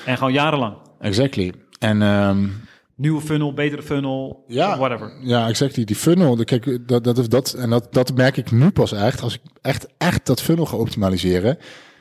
[0.05, 0.77] En gewoon jarenlang.
[1.01, 1.53] Exactly.
[1.79, 2.49] En ehm,
[2.97, 5.17] Nieuwe funnel, betere funnel, ja, whatever.
[5.23, 5.85] ja, exactly.
[5.85, 9.21] Die funnel, de- kijk, dat, dat, dat, en dat, dat merk ik nu pas echt.
[9.23, 11.59] Als ik echt, echt dat funnel ga optimaliseren,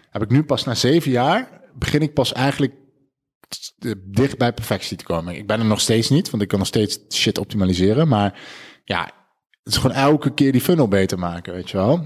[0.09, 2.73] heb ik nu pas na zeven jaar, begin ik pas eigenlijk
[3.47, 5.35] t- dicht bij perfectie te komen.
[5.35, 8.07] Ik ben er nog steeds niet, want ik kan nog steeds shit optimaliseren.
[8.07, 8.39] Maar
[8.83, 9.03] ja,
[9.63, 11.97] het is gewoon elke keer die funnel beter maken, weet je wel.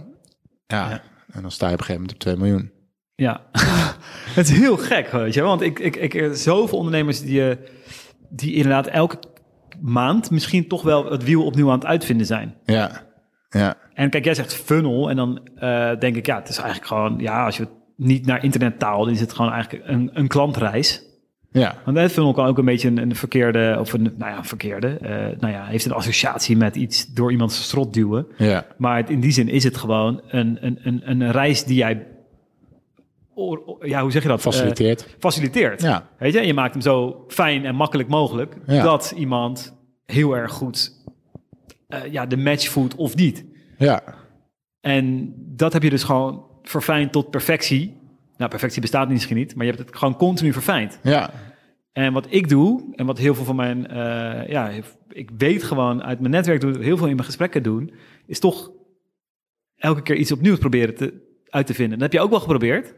[0.67, 1.01] Ja, Ja.
[1.32, 2.71] en dan sta je op een gegeven moment op 2 miljoen.
[3.19, 3.41] Ja,
[4.38, 5.41] het is heel gek, weet je.
[5.41, 7.55] Want ik, ik, ik, er zoveel ondernemers die, eh,
[8.29, 9.17] die inderdaad elke
[9.82, 12.55] maand misschien toch wel het wiel opnieuw aan het uitvinden zijn.
[12.65, 13.01] Ja,
[13.49, 13.75] ja.
[13.93, 17.15] En kijk, jij zegt funnel en dan eh, denk ik, ja, het is eigenlijk gewoon,
[17.19, 21.08] ja, als je het niet naar internettaal, dan is het gewoon eigenlijk een, een klantreis.
[21.51, 24.38] Ja, Want een funnel kan ook een beetje een, een verkeerde, of een, nou ja,
[24.38, 28.27] een verkeerde, eh, nou ja, heeft een associatie met iets door iemands strot duwen.
[28.38, 31.75] ja, Maar het- in die zin is het gewoon een, een, een, een reis die
[31.75, 32.08] jij
[33.82, 34.38] ja, hoe zeg je dat?
[34.38, 35.15] Eh, Faciliteert.
[35.19, 35.82] faciliteert.
[35.82, 36.10] Ja.
[36.17, 38.84] Weet je, en je maakt hem zo fijn en makkelijk mogelijk Ja.
[38.84, 39.75] dat iemand
[40.06, 40.97] heel erg goed
[41.88, 43.45] eh, ja, de match voelt of niet.
[43.78, 44.02] Ja.
[44.82, 47.97] En dat heb je dus gewoon verfijnd tot perfectie.
[48.38, 50.99] Nou, perfectie bestaat misschien niet, maar je hebt het gewoon continu verfijnd.
[51.04, 51.30] Ja.
[51.91, 54.71] En wat ik doe, en wat heel veel van mijn, eh, ja,
[55.10, 57.91] ik weet gewoon uit mijn netwerk, doe heel veel in mijn gesprekken doen,
[58.25, 58.71] is toch
[59.75, 61.13] elke keer iets opnieuws proberen te,
[61.49, 61.99] uit te vinden.
[61.99, 62.93] Dat heb je ook wel geprobeerd.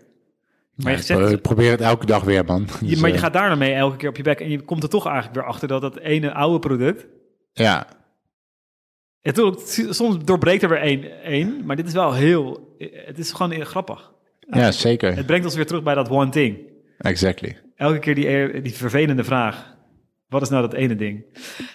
[0.83, 2.67] Maar je, ik zegt, probeer het elke dag weer, man.
[2.81, 4.61] Dus, maar je eh, gaat daar dan mee elke keer op je bek en je
[4.61, 7.07] komt er toch eigenlijk weer achter dat dat ene oude product,
[7.53, 7.87] Ja.
[9.21, 13.65] tuurlijk, soms doorbreekt er weer één, één, maar dit is wel heel, het is gewoon
[13.65, 14.11] grappig.
[14.39, 15.15] ja, zeker.
[15.15, 16.57] Het brengt ons weer terug bij dat one thing.
[16.97, 17.57] Exactly.
[17.75, 19.75] Elke keer die, die vervelende vraag.
[20.27, 21.25] Wat is nou dat ene ding?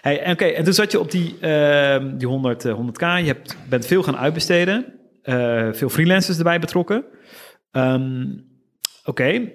[0.00, 3.00] Hey, Oké, en toen zat je op die, ehm, die 100, eh, 100k.
[3.00, 4.94] Je hebt, bent veel gaan uitbesteden.
[5.22, 7.04] eh, veel freelancers erbij betrokken.
[7.70, 8.24] Ehm,
[9.05, 9.51] Oké.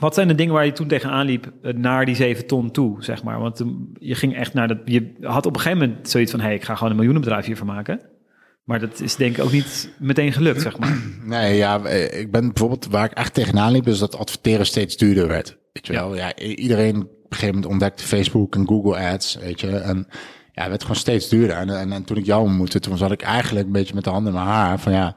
[0.00, 3.04] Wat zijn de dingen waar je toen tegenaan liep eh, naar die 7 ton toe,
[3.04, 3.40] zeg maar?
[3.40, 4.78] Want toen- je ging echt naar dat...
[4.84, 6.40] Je had op een gegeven moment zoiets van...
[6.40, 8.00] hey, ik ga gewoon een miljoenenbedrijf hiervan maken.
[8.64, 10.98] Maar dat is denk ik ook niet meteen gelukt, zeg maar.
[11.22, 14.96] Nee, ja, eh, ik ben bijvoorbeeld waar ik echt tegenaan liep, is dat adverteren steeds
[14.96, 15.56] duurder werd.
[15.72, 19.60] Weet je wel, ja, iedereen op een gegeven moment ontdekte Facebook en Google Ads, weet
[19.60, 19.76] je.
[19.76, 20.06] En
[20.52, 21.56] ja, het werd gewoon steeds duurder.
[21.56, 24.10] En, en, en toen ik jou ontmoette, toen zat ik eigenlijk een beetje met de
[24.10, 25.16] handen in mijn haar van ja,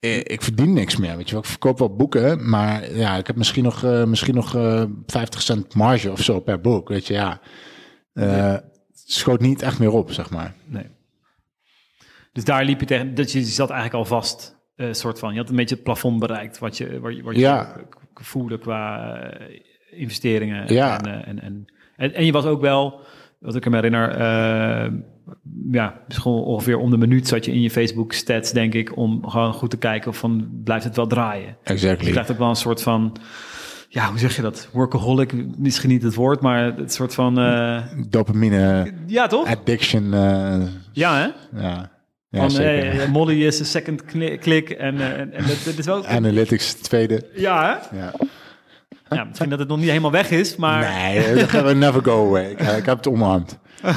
[0.00, 1.42] ik verdien niks meer, weet je wel.
[1.42, 5.42] Ik verkoop wel boeken, maar ja, ik heb misschien nog, eh, misschien nog eh 50
[5.42, 7.40] cent marge of zo per boek, weet je, ja.
[8.12, 10.54] Eh, Het schoot niet echt meer op, zeg maar.
[10.64, 10.86] Nee.
[12.32, 15.32] Dus daar liep je tegen, dat je zat eigenlijk al vast, eh soort van.
[15.32, 17.76] Je had een beetje het plafond bereikt, wat je, wat je, wat je Ja.
[18.14, 20.72] voelde qua eh, investeringen.
[20.72, 20.98] Ja.
[20.98, 21.64] En, eh, en, en,
[21.96, 23.00] en, en je was ook wel,
[23.38, 24.10] wat ik me herinner,
[25.28, 25.32] eh,
[25.72, 29.28] ja, misschien ongeveer om de minuut zat je in je Facebook stats, denk ik, om
[29.28, 31.46] gewoon goed te kijken of van, blijft het wel draaien?
[31.46, 32.10] Dus je Exactly.
[32.10, 33.16] krijgt ook wel een soort van,
[33.88, 34.68] ja, hoe zeg je dat?
[34.72, 39.46] Workaholic, misschien niet het woord, maar het soort van, eh, Dopamine ja toch?
[39.46, 40.58] addiction, eh,
[40.92, 41.60] Ja hè?
[41.62, 41.94] ja.
[42.30, 45.78] Ja, Van, hey, Molly is een second kli- klik en, eh, en, en dat, dat
[45.78, 46.06] is wel...
[46.06, 47.26] Analytics tweede.
[47.34, 47.98] Ja, hè?
[47.98, 48.12] Ja.
[49.08, 50.92] Ja, misschien dat het nog niet helemaal weg is, maar...
[50.94, 52.50] Nee, dat gaan we never go away.
[52.50, 53.58] Ik, ik heb het omarmd.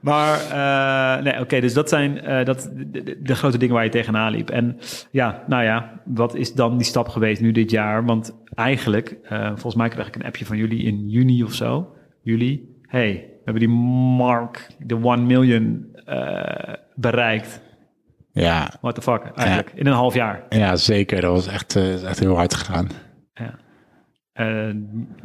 [0.00, 2.70] Maar, eh, nee, oké, dus dat zijn eh, dat,
[3.18, 4.50] de, grote dingen waar je tegenaan liep.
[4.50, 4.78] En
[5.10, 8.04] ja, nou ja, wat is dan die stap geweest nu dit jaar?
[8.04, 11.94] Want eigenlijk, eh, volgens mij kreeg ik een appje van jullie in juni of zo.
[12.22, 12.68] Juli.
[12.86, 13.78] hey, we hebben die
[14.16, 15.88] mark, de 1 million
[16.94, 17.60] bereikt.
[18.32, 19.72] Ja, What the fuck, eigenlijk.
[19.74, 20.42] In een half jaar.
[20.48, 21.20] ja, zeker.
[21.20, 22.88] Dat was echt, echt heel hard gegaan.
[23.34, 23.58] Ja.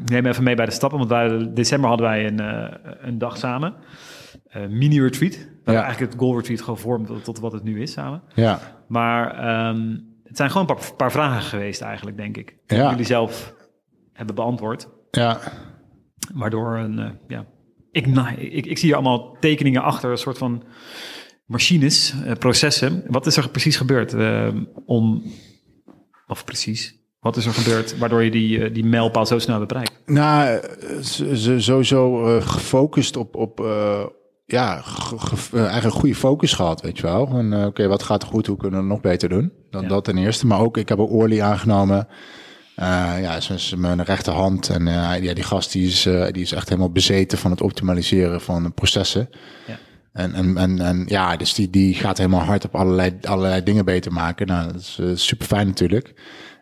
[0.05, 2.41] Neem even mee bij de stappen, want wij, december hadden wij een,
[3.07, 3.73] een dag samen.
[4.55, 5.33] Eh, mini-retreat.
[5.63, 5.83] We Ja.
[5.83, 8.21] eigenlijk het goal retreat gevormd tot, tot wat het nu is samen.
[8.35, 12.55] Ja, Maar ehm, het zijn gewoon een paar, paar vragen geweest eigenlijk, denk ik.
[12.67, 12.89] Die Ja.
[12.89, 13.53] jullie zelf
[14.13, 14.87] hebben beantwoord.
[15.11, 15.39] ja,
[16.33, 17.45] Waardoor een, eh, ja,
[17.91, 20.63] ik, nou, ik, ik zie hier allemaal tekeningen achter, een soort van
[21.45, 23.03] machines, eh, processen.
[23.07, 24.15] Wat is er precies gebeurd
[24.85, 25.23] om,
[26.27, 30.01] of precies, wat is er gebeurd waardoor je die, die mijlpaal zo snel bereikt?
[30.05, 30.59] Nou,
[31.57, 33.59] sowieso gefocust op, op
[34.45, 37.27] ja, eh, eigenlijk een goede focus gehad, weet je wel.
[37.27, 39.51] En eh, oké, wat gaat er goed, hoe kunnen we het nog beter doen?
[39.69, 39.87] Dat, Ja.
[39.87, 40.47] dat ten eerste.
[40.47, 42.07] Maar ook, ik heb ook Orly aangenomen.
[42.75, 44.69] Eh, ja, ze is mijn rechterhand.
[44.69, 48.73] En ja, die gast die is, die is echt helemaal bezeten van het optimaliseren van
[48.73, 49.29] processen.
[49.67, 49.77] Ja.
[50.13, 53.85] En, en, en, en ja, dus die, die gaat helemaal hard op allerlei, allerlei dingen
[53.85, 54.47] beter maken.
[54.47, 56.13] Nou, dat is super fijn natuurlijk.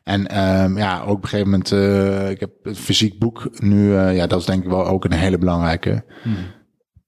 [0.04, 1.72] En ehm, ja, ook op een gegeven moment,
[2.32, 5.38] ik heb het fysiek boek nu, ja, dat is denk ik wel ook een hele
[5.38, 6.04] belangrijke.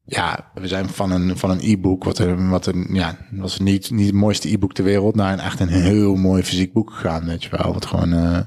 [0.06, 3.91] Ja, we zijn van een, van een e-book, wat een, wat een, ja, was niet,
[3.91, 7.26] niet het mooiste e-book ter wereld, naar een echt een heel mooi fysiek boek gegaan,
[7.26, 7.74] weet je wel.
[7.74, 8.39] Wat gewoon, eh,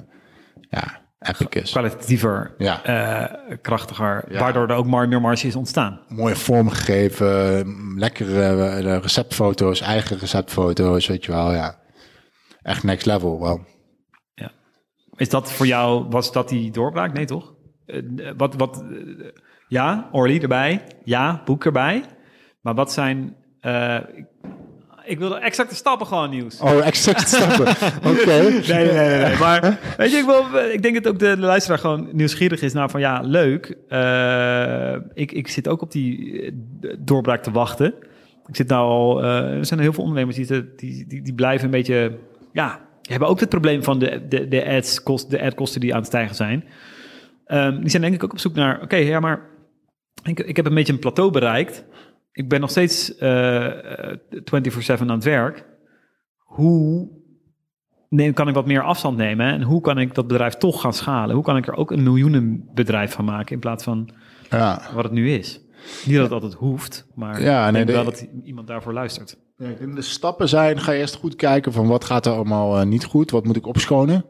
[0.71, 1.71] ja, epic is.
[1.71, 2.85] Kwalitatiever, Ja.
[2.85, 4.39] eh, krachtiger, Ja.
[4.41, 6.01] waardoor er ook maar meer marge is ontstaan.
[6.09, 7.67] Mooie vorm gegeven,
[7.99, 11.79] lekkere eh, receptfoto's, eigen receptfoto's, weet je wel, ja.
[12.63, 13.67] Echt next level, wel.
[15.17, 17.13] Is dat voor jou, was dat die doorbraak?
[17.13, 17.55] Nee, toch?
[18.37, 18.85] Wat, wat,
[19.69, 20.83] ja, Orly erbij.
[21.05, 22.03] Ja, boek erbij.
[22.61, 23.35] Maar wat zijn...
[23.61, 23.97] eh,
[25.05, 26.61] ik, wilde exacte stappen gewoon nieuws.
[26.61, 27.69] Oh, exact stappen.
[28.11, 28.27] Oké.
[28.27, 29.37] Nee, nee, nee, nee.
[29.39, 32.91] Maar weet je, ik, wil, ik denk dat ook de luisteraar gewoon nieuwsgierig is naar
[32.91, 33.77] van ja, leuk.
[33.89, 36.53] Eh, ik, ik zit ook op die eh,
[36.99, 37.95] doorbraak te wachten.
[38.47, 41.71] Ik zit nou al, er zijn heel veel ondernemers die, die, die, die blijven een
[41.71, 42.19] beetje,
[42.53, 45.93] ja, die hebben ook het probleem van de, de, de, ads kost, de adkosten die
[45.93, 46.65] aan het stijgen zijn.
[47.47, 49.41] Ehm, die zijn denk ik ook op zoek naar, oké, ja, maar
[50.23, 51.85] ik, ik heb een beetje een plateau bereikt.
[52.33, 54.19] Ik ben nog steeds eh, eh,
[54.99, 55.67] 24-7 aan het werk.
[56.37, 57.09] Hoe
[58.09, 59.47] neem, kan ik wat meer afstand nemen?
[59.47, 61.35] En hoe kan ik dat bedrijf toch gaan schalen?
[61.35, 64.09] Hoe kan ik er ook een miljoenenbedrijf van maken in plaats van
[64.51, 64.81] Ja.
[64.95, 65.61] wat het nu is?
[66.07, 69.37] Niet dat het altijd hoeft, maar Ja, ik nee, denk wel dat iemand daarvoor luistert.
[69.57, 73.05] Ja, de stappen zijn, ga eerst goed kijken van wat gaat er allemaal eh, niet
[73.05, 74.25] goed, wat moet ik opschonen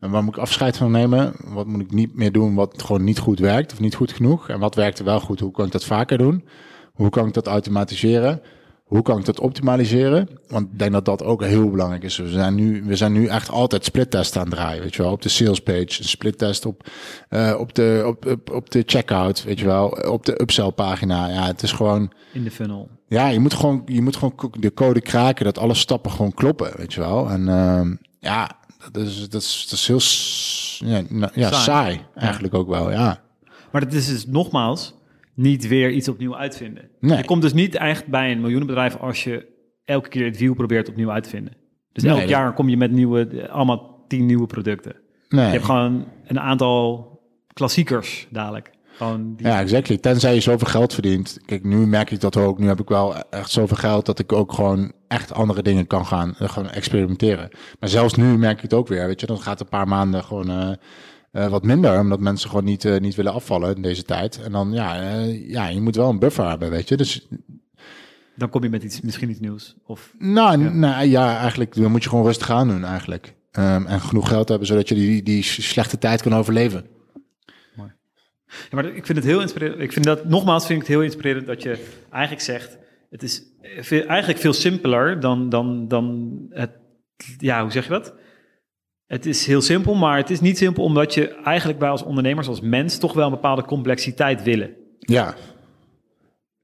[0.00, 3.04] en waar moet ik afscheid van nemen, wat moet ik niet meer doen wat gewoon
[3.04, 4.48] niet goed werkt of niet goed genoeg?
[4.48, 6.44] En wat werkt er wel goed, hoe kan ik dat vaker doen,
[6.92, 8.42] hoe kan ik dat automatiseren,
[8.90, 12.16] hoe kan ik dat optimaliseren, want ik denk dat dat ook heel belangrijk is.
[12.16, 15.12] We zijn nu, we zijn nu echt altijd splittest aan het draaien, weet je wel,
[15.12, 16.88] op de sales page, een splittest op,
[17.28, 21.28] eh, op, de, op, op, op de checkout, weet je wel, op de upsell pagina.
[21.28, 22.12] Ja, het is gewoon...
[22.32, 22.88] In de funnel.
[23.08, 26.72] Ja, je moet gewoon, je moet gewoon de code kraken dat alle stappen gewoon kloppen,
[26.76, 27.30] weet je wel.
[27.30, 28.59] En ehm, ja,
[28.92, 31.62] dat is, dat is, dat is heel ja, nou, ja, Saai.
[31.62, 32.00] saai.
[32.14, 33.22] eigenlijk ook wel, ja.
[33.72, 34.94] Maar dat is dus nogmaals
[35.34, 36.88] niet weer iets opnieuw uitvinden.
[37.00, 37.16] Nee.
[37.16, 39.46] Je komt dus niet echt bij een miljoenenbedrijf als je
[39.84, 41.56] elke keer het wiel probeert opnieuw uit te vinden.
[41.92, 44.96] Dus Nee, elk dat- jaar kom je met nieuwe, allemaal tien nieuwe producten.
[45.28, 45.44] Nee.
[45.44, 47.08] Je hebt gewoon een aantal
[47.52, 48.70] klassiekers dadelijk.
[49.36, 49.98] Die, Ja, exactly.
[49.98, 51.38] Tenzij je zoveel geld verdient.
[51.46, 52.58] Kijk, nu merk ik dat ook.
[52.58, 56.06] Nu heb ik wel echt zoveel geld dat ik ook gewoon echt andere dingen kan
[56.06, 57.48] gaan eh, gewoon experimenteren.
[57.80, 59.06] Maar zelfs nu merk ik het ook weer.
[59.06, 60.72] Weet je, dan gaat een paar maanden gewoon eh,
[61.32, 64.42] eh, wat minder, omdat mensen gewoon niet, niet willen afvallen in deze tijd.
[64.42, 64.94] En dan ja,
[65.30, 66.96] ja, je moet wel een buffer hebben, weet je.
[66.96, 67.28] Dus
[68.34, 69.74] Dan kom je met iets, misschien iets nieuws.
[69.86, 70.70] Of, Nou, ja.
[70.70, 73.34] nou ja, eigenlijk dan moet je gewoon rustig aan doen eigenlijk.
[73.50, 76.86] Ehm, en genoeg geld hebben zodat je die, die slechte tijd kan overleven.
[77.76, 77.94] ja,
[78.70, 79.80] maar ik vind het heel inspirerend.
[79.80, 82.78] Ik vind dat, nogmaals vind ik het heel inspirerend dat je eigenlijk zegt...
[83.10, 83.42] Het is
[83.80, 86.70] veel, eigenlijk veel simpeler dan, dan, dan het...
[87.38, 88.14] Ja, hoe zeg je dat?
[89.06, 92.48] Het is heel simpel, maar het is niet simpel omdat je eigenlijk bij als ondernemers,
[92.48, 94.74] als mens, toch wel een bepaalde complexiteit willen.
[94.98, 95.34] Ja.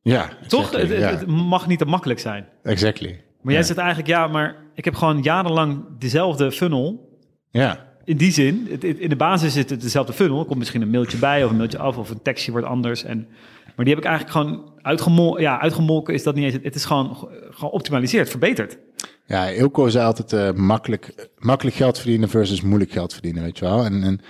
[0.00, 0.28] Ja.
[0.46, 0.60] Toch?
[0.72, 2.46] exactly, Het, ja, het, het mag niet te makkelijk zijn.
[2.62, 3.20] exactly.
[3.42, 3.66] Maar jij ja.
[3.66, 7.18] zegt eigenlijk, ja, maar ik heb gewoon jarenlang dezelfde funnel.
[7.50, 7.94] Ja.
[8.04, 10.38] In die zin, het, het- in de basis zit het dezelfde funnel.
[10.40, 13.04] Er komt misschien een mailtje bij of een mailtje af of een tekstje wordt anders.
[13.04, 13.28] En,
[13.76, 15.42] maar die heb ik eigenlijk gewoon uitgemolken.
[15.42, 16.64] Ja, uitgemolken is dat niet eens.
[16.64, 18.78] Het is gewoon geoptimaliseerd, verbeterd.
[19.26, 23.64] Ja, Ilko zei altijd eh, makkelijk, makkelijk geld verdienen versus moeilijk geld verdienen, weet je
[23.64, 23.84] wel.
[23.84, 24.20] En, en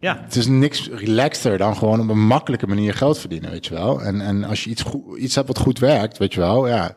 [0.00, 3.74] Ja, het is niks relaxter dan gewoon op een makkelijke manier geld verdienen, weet je
[3.74, 4.02] wel.
[4.02, 6.96] En, en als je iets, goed, iets hebt wat goed werkt, weet je wel, ja,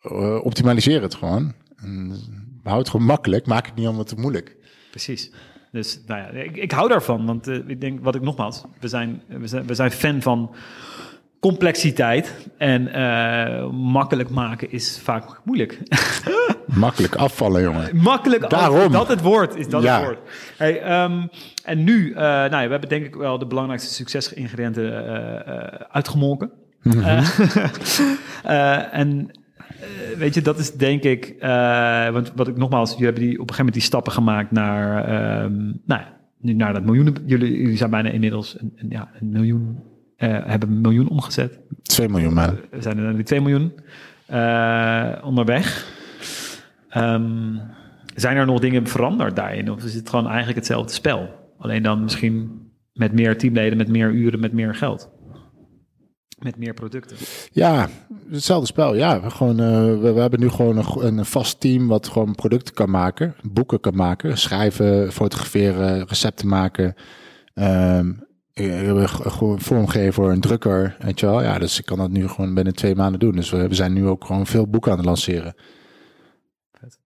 [0.00, 1.54] eh, optimaliseer het gewoon.
[1.76, 2.16] En,
[2.62, 4.56] houd het gewoon makkelijk, maak het niet allemaal te moeilijk.
[4.90, 5.32] precies.
[5.72, 7.26] Dus nou ja, ik, ik hou daarvan.
[7.26, 10.54] Want eh, ik denk, wat ik nogmaals, we zijn, we zijn, we zijn fan van
[11.40, 12.48] complexiteit.
[12.58, 15.78] En eh, makkelijk maken is vaak moeilijk.
[16.66, 17.96] Makkelijk afvallen, jongen.
[17.96, 18.86] Makkelijk, Daarom.
[18.86, 19.56] Is dat het woord?
[19.56, 19.96] Is dat Ja.
[19.96, 20.18] het woord?
[20.56, 21.26] Hey, ehm,
[21.64, 25.06] en nu, eh, nou ja, we hebben denk ik wel de belangrijkste succesingrediënten
[25.46, 26.50] eh, uitgemolken.
[26.82, 27.22] Mhm.
[28.92, 29.30] En
[30.16, 31.34] weet je, dat is denk ik,
[32.12, 35.04] want wat ik nogmaals, jullie hebben die op een gegeven moment die stappen gemaakt naar,
[35.04, 37.16] ehm, nou ja, nu naar dat miljoen.
[37.26, 39.78] Jullie, jullie zijn bijna inmiddels een, een, ja, een miljoen,
[40.26, 41.58] hebben een miljoen omgezet.
[41.82, 42.58] 2 miljoen, man.
[42.70, 43.72] We zijn er naar die 2 miljoen
[44.26, 45.96] eh, onderweg.
[46.88, 47.56] Ehm,
[48.14, 49.70] zijn er nog dingen veranderd daarin?
[49.70, 51.28] Of is het gewoon eigenlijk hetzelfde spel?
[51.58, 55.10] Alleen dan misschien met meer teamleden, met meer uren, met meer geld.
[56.38, 57.16] Met meer producten.
[57.52, 57.88] Ja,
[58.30, 58.94] hetzelfde spel.
[58.94, 62.34] Ja, we, gewoon, eh, we, we hebben nu gewoon een, een vast team wat gewoon
[62.34, 66.94] producten kan maken, boeken kan maken, schrijven, fotograferen, recepten maken.
[67.54, 68.12] Ehm,
[68.58, 71.42] eh, gewoon vormgeven voor een drukker, weet je wel.
[71.42, 73.32] Ja, dus ik kan dat nu gewoon binnen twee maanden doen.
[73.32, 75.54] Dus we, we zijn nu ook gewoon veel boeken aan het lanceren.
[76.80, 76.98] Dus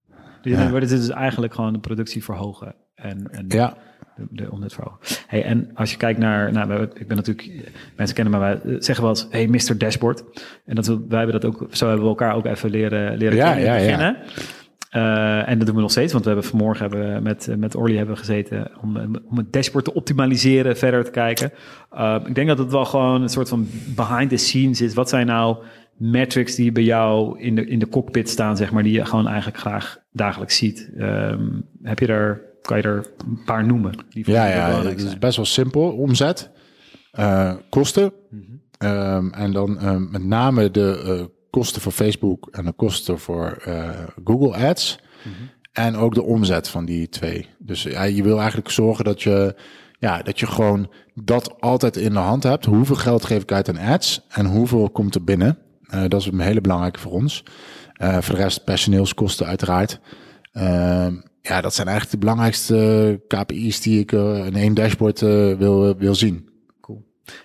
[0.43, 0.71] Ja.
[0.71, 2.75] dit is dus eigenlijk gewoon de productie verhogen.
[2.95, 3.77] En, en Ja,
[4.17, 4.99] de, de omzet verhogen.
[5.27, 9.05] Hey, en als je kijkt naar, nou, ik ben natuurlijk, mensen kennen me, wij zeggen
[9.05, 9.79] wel eens, hey, Mr.
[9.79, 10.25] Dashboard.
[10.65, 13.37] En dat, we- wij hebben dat ook, zo hebben we elkaar ook even leren, leren
[13.37, 14.17] Ja, kennen het ja,
[14.93, 17.75] Eh, en dat doen we nog steeds, want we hebben vanmorgen hebben we met, met
[17.75, 18.97] Orly hebben gezeten om,
[19.29, 21.53] om het dashboard te optimaliseren, verder te kijken.
[21.91, 24.95] Eh, ik denk dat het wel gewoon een soort van behind the scenes is.
[24.95, 25.57] Wat zijn nou
[25.97, 29.27] metrics die bij jou in de, in de cockpit staan, zeg maar, die je gewoon
[29.27, 30.91] eigenlijk graag dagelijks ziet?
[30.99, 31.47] Ehm,
[31.83, 33.93] heb je er, kan je er een paar noemen?
[34.11, 35.91] Die ja, ja belangrijk het is best wel simpel.
[35.91, 36.51] Omzet,
[37.13, 38.13] eh, kosten.
[38.31, 38.43] Mhm.
[38.79, 43.91] Ehm, en dan ehm, met name de kosten voor Facebook en de kosten voor eh,
[44.25, 44.99] Google Ads.
[45.23, 45.35] Mhm.
[45.73, 47.49] En ook de omzet van die twee.
[47.59, 49.55] Dus ja, je wil eigenlijk zorgen dat je,
[49.99, 52.65] ja, dat je gewoon dat altijd in de hand hebt.
[52.65, 55.59] Hoeveel geld geef ik uit aan ads en hoeveel komt er binnen?
[55.83, 57.45] Eh, dat is een hele belangrijke voor ons.
[57.93, 60.01] Eh, voor de rest personeelskosten uiteraard.
[60.53, 66.15] Ehm, ja, dat zijn eigenlijk de belangrijkste KPI's die ik in één dashboard wil, wil
[66.15, 66.52] zien.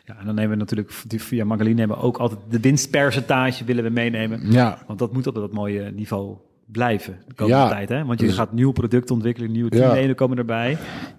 [0.05, 3.83] Ja, en dan nemen we natuurlijk via Magaline hebben we ook altijd de winstpercentage willen
[3.83, 4.51] we meenemen.
[4.51, 7.89] Ja, Want dat moet op dat mooie niveau blijven de komende Ja, tijd.
[7.89, 8.05] Hè?
[8.05, 9.81] Want je dus- gaat nieuwe producten ontwikkelen, nieuwe Ja.
[9.81, 10.69] teamleden komen erbij.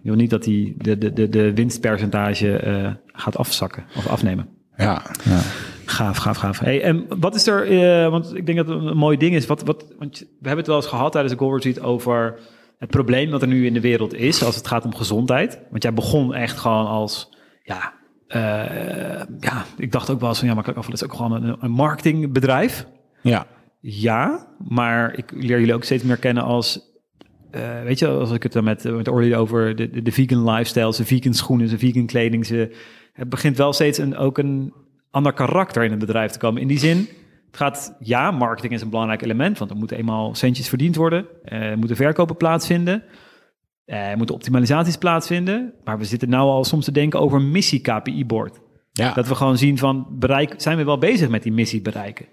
[0.03, 4.49] Je wil niet dat die, de, de, de, de winstpercentage eh, gaat afzakken of afnemen.
[4.77, 5.41] Ja, ja.
[5.85, 6.59] Gaaf, gaaf, gaaf.
[6.59, 7.67] Hey, en wat is er,
[8.03, 9.47] eh, want ik denk dat het een mooi ding is.
[9.47, 12.39] Wat, wat, want we hebben het wel eens gehad tijdens de Gold Retreat over
[12.79, 15.61] het probleem dat er nu in de wereld is als het gaat om gezondheid.
[15.71, 17.93] Want jij begon echt gewoon als, ja,
[18.29, 21.57] eh, ja ik dacht ook wel eens van, ja, maar afval is ook gewoon een,
[21.61, 22.87] een marketingbedrijf.
[23.23, 23.47] ja.
[23.81, 26.81] Ja, maar ik leer jullie ook steeds meer kennen als,
[27.51, 30.51] eh, weet je, als ik het dan met, met Orly over de, de, de vegan
[30.51, 32.77] lifestyle, de vegan schoenen, de vegan kleding, ze,
[33.13, 34.73] het begint wel steeds een, ook een
[35.11, 36.63] ander karakter in een bedrijf te komen.
[36.63, 37.09] In die zin,
[37.47, 41.27] het gaat, ja, marketing is een belangrijk element, want er moeten eenmaal centjes verdiend worden,
[41.45, 43.09] eh, er moeten verkopen plaatsvinden, eh,
[43.89, 48.61] er moeten optimalisaties plaatsvinden, maar we zitten nou al soms te denken over een missie-KPI-board.
[48.93, 49.13] ja.
[49.13, 52.27] Dat we gewoon zien van, bereik, zijn we wel bezig met die missie bereiken?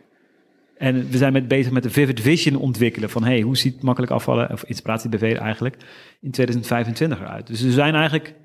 [0.78, 4.12] En we zijn met bezig met de vivid vision ontwikkelen van, hey, hoe ziet makkelijk
[4.12, 5.76] afvallen, of inspiratie BV eigenlijk,
[6.22, 7.48] in 2025 eruit?
[7.48, 8.36] Dus we zijn eigenlijk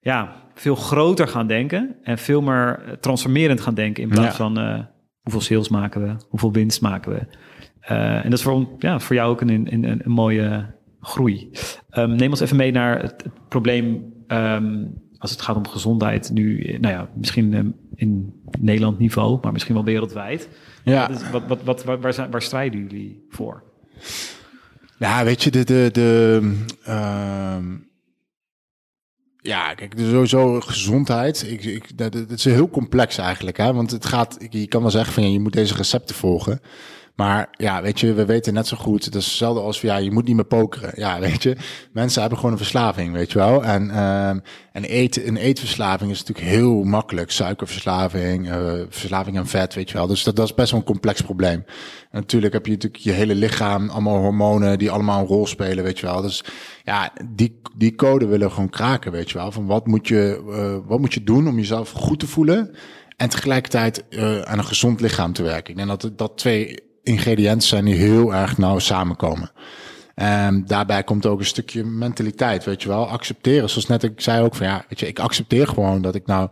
[0.00, 4.44] ja, veel groter gaan denken en veel meer eh, transformerend gaan denken in plaats Ja.
[4.44, 4.80] van eh,
[5.22, 7.26] hoeveel sales maken we, hoeveel winst maken we.
[7.80, 10.66] Eh, en dat is voor, ja, voor jou ook een, een, een, een mooie
[11.02, 11.50] groei.
[11.90, 14.84] Ehm, neem ons even mee naar het, het probleem ehm,
[15.18, 19.52] als het gaat om gezondheid nu, eh, nou ja, misschien ehm, in Nederland niveau, maar
[19.52, 20.48] misschien wel wereldwijd.
[20.84, 21.08] ja.
[21.08, 23.62] Wat is- wat, wat, wat, waar, waar, strijden jullie voor?
[24.98, 26.40] Ja, weet je, de, de, de
[29.44, 31.44] ja, kijk, dus sowieso gezondheid.
[31.50, 33.72] Ik, ik, dat, dat is heel complex eigenlijk, hè?
[33.72, 36.60] Want het gaat, ik- je kan wel zeggen van ja, je moet deze recepten volgen.
[37.14, 39.04] Maar ja, weet je, we weten net zo goed.
[39.04, 40.92] Het is hetzelfde als ja, je moet niet meer pokeren.
[40.94, 41.56] Ja, weet je,
[41.92, 43.64] mensen hebben gewoon een verslaving, weet je wel.
[43.64, 44.38] En, ehm,
[44.72, 47.30] en eten, een eetverslaving is natuurlijk heel makkelijk.
[47.30, 50.06] Suikerverslaving, eh, verslaving aan vet, weet je wel.
[50.06, 51.64] Dus dat, dat is best wel een complex probleem.
[52.10, 55.98] Natuurlijk heb je natuurlijk je hele lichaam, allemaal hormonen die allemaal een rol spelen, weet
[55.98, 56.20] je wel.
[56.20, 56.44] Dus
[56.84, 59.52] ja, die, die code willen we gewoon kraken, weet je wel.
[59.52, 62.74] Van wat moet je, eh, wat moet je doen om jezelf goed te voelen
[63.16, 65.70] en tegelijkertijd eh, aan een gezond lichaam te werken.
[65.70, 69.50] Ik denk dat dat twee ingrediënten zijn die heel erg nauw samenkomen.
[70.14, 73.08] En daarbij komt ook een stukje mentaliteit, weet je wel.
[73.08, 76.26] Accepteren, zoals net ik zei ook van ja, weet je, ik accepteer gewoon dat ik
[76.26, 76.48] nou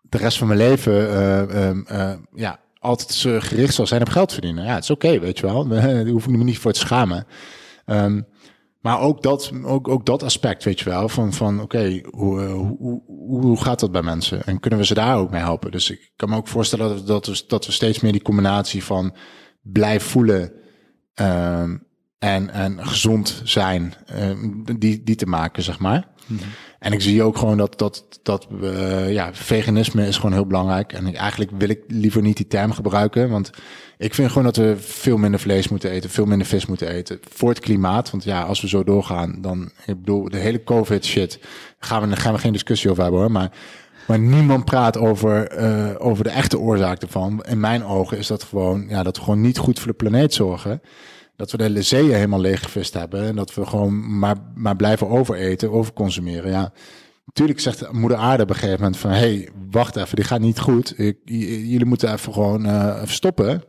[0.00, 4.32] de rest van mijn leven eh, ehm, eh, ja, altijd gericht zal zijn op geld
[4.32, 4.64] verdienen.
[4.64, 5.66] Ja, het is oké, weet je wel.
[5.68, 7.26] Daar hoef ik me niet voor te schamen.
[7.84, 8.20] Ehm,
[8.80, 12.52] maar ook dat, ook, ook dat aspect, weet je wel, van, van oké, hoe, eh,
[12.52, 14.46] hoe, hoe, hoe gaat dat bij mensen?
[14.46, 15.70] En kunnen we ze daar ook mee helpen?
[15.70, 19.14] Dus ik kan me ook voorstellen dat, we, dat we steeds meer die combinatie van
[19.64, 20.52] blijf voelen
[21.14, 21.76] ehm,
[22.18, 26.12] en, en gezond zijn, ehm, die, die te maken, zeg maar.
[26.78, 30.92] En ik zie ook gewoon dat, dat, dat we, ja, veganisme is gewoon heel belangrijk.
[30.92, 33.30] En eigenlijk wil ik liever niet die term gebruiken.
[33.30, 33.50] Want
[33.98, 37.18] ik vind gewoon dat we veel minder vlees moeten eten, veel minder vis moeten eten.
[37.30, 38.10] Voor het klimaat.
[38.10, 41.38] Want ja, als we zo doorgaan, dan, ik bedoel, de hele COVID shit,
[41.78, 43.30] gaan we, gaan we geen discussie over hebben hoor.
[43.30, 43.50] Maar,
[44.06, 47.44] maar niemand praat over, eh, over de echte oorzaak ervan.
[47.48, 50.34] In mijn ogen is dat gewoon, ja, dat we gewoon niet goed voor de planeet
[50.34, 50.80] zorgen.
[51.36, 53.22] Dat we de hele zeeën helemaal leeggevist hebben.
[53.22, 56.50] En dat we gewoon maar, maar blijven overeten, overconsumeren.
[56.50, 56.72] Ja,
[57.24, 59.10] natuurlijk zegt moeder aarde op een gegeven moment van...
[59.10, 60.98] hey, wacht even, dit gaat niet goed.
[60.98, 63.62] Ik, jullie moeten even gewoon eh, stoppen.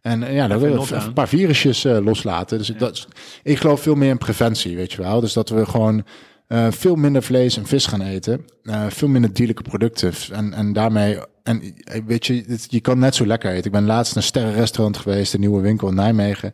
[0.00, 0.96] En eh, ja, dan willen we lockdown.
[0.96, 2.58] even een paar virusjes loslaten.
[2.58, 3.08] Dus dat,
[3.42, 5.20] ik geloof veel meer in preventie, weet je wel.
[5.20, 6.04] Dus dat we gewoon
[6.46, 8.44] eh, veel minder vlees en vis gaan eten.
[8.62, 10.12] eh, veel minder dierlijke producten.
[10.32, 11.18] En, en daarmee...
[11.42, 13.64] En eh, weet je, het- je kan net zo lekker eten.
[13.64, 16.52] Ik ben laatst naar een sterrenrestaurant geweest, een nieuwe winkel in Nijmegen.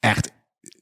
[0.00, 0.32] Echt,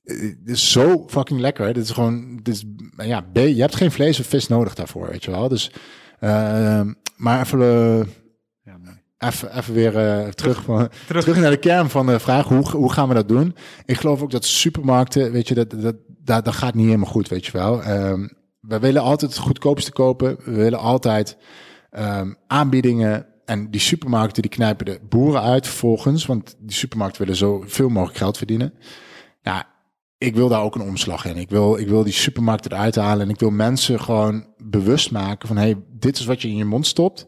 [0.05, 1.75] het is zo fucking lekker.
[1.75, 2.65] Dit is gewoon, dit is,
[3.07, 5.49] ja, B, je hebt geen vlees of vis nodig daarvoor, weet je wel.
[5.49, 5.71] Dus,
[6.21, 6.81] eh,
[7.17, 7.59] maar even,
[8.65, 8.79] Ja,
[9.19, 11.37] even, even weer terug, van, terug.
[11.37, 13.57] naar de kern van de vraag, hoe, hoe gaan we dat doen?
[13.85, 17.29] Ik geloof ook dat supermarkten, weet je, dat, dat, dat, dat gaat niet helemaal goed,
[17.29, 17.83] weet je wel.
[17.83, 18.29] Ehm,
[18.61, 20.37] we willen altijd het goedkoopste kopen.
[20.45, 21.37] We willen altijd
[21.91, 23.27] ehm, aanbiedingen.
[23.45, 26.27] En die supermarkten die knijpen de boeren uit vervolgens.
[26.27, 28.75] Want die supermarkten willen zoveel mogelijk geld verdienen.
[29.43, 29.69] Ja,
[30.19, 31.37] ik wil daar ook een omslag in.
[31.37, 33.27] Ik wil, ik wil die supermarkten eruit halen.
[33.27, 35.57] En ik wil mensen gewoon bewust maken van...
[35.57, 37.27] hey, dit is wat je in je mond stopt.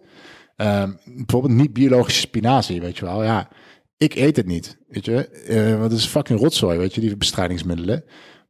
[0.57, 3.25] Ehm, bijvoorbeeld niet biologische spinazie, weet je wel.
[3.25, 3.49] Ja,
[3.97, 5.29] ik eet het niet, weet je.
[5.29, 8.05] Eh, want het is fucking rotzooi, weet je, die bestrijdingsmiddelen.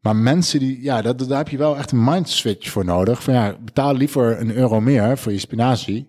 [0.06, 3.22] Maar mensen die, ja, dat, daar heb je wel echt een mind switch voor nodig.
[3.22, 6.08] Van ja, betaal liever een euro meer voor je spinazie.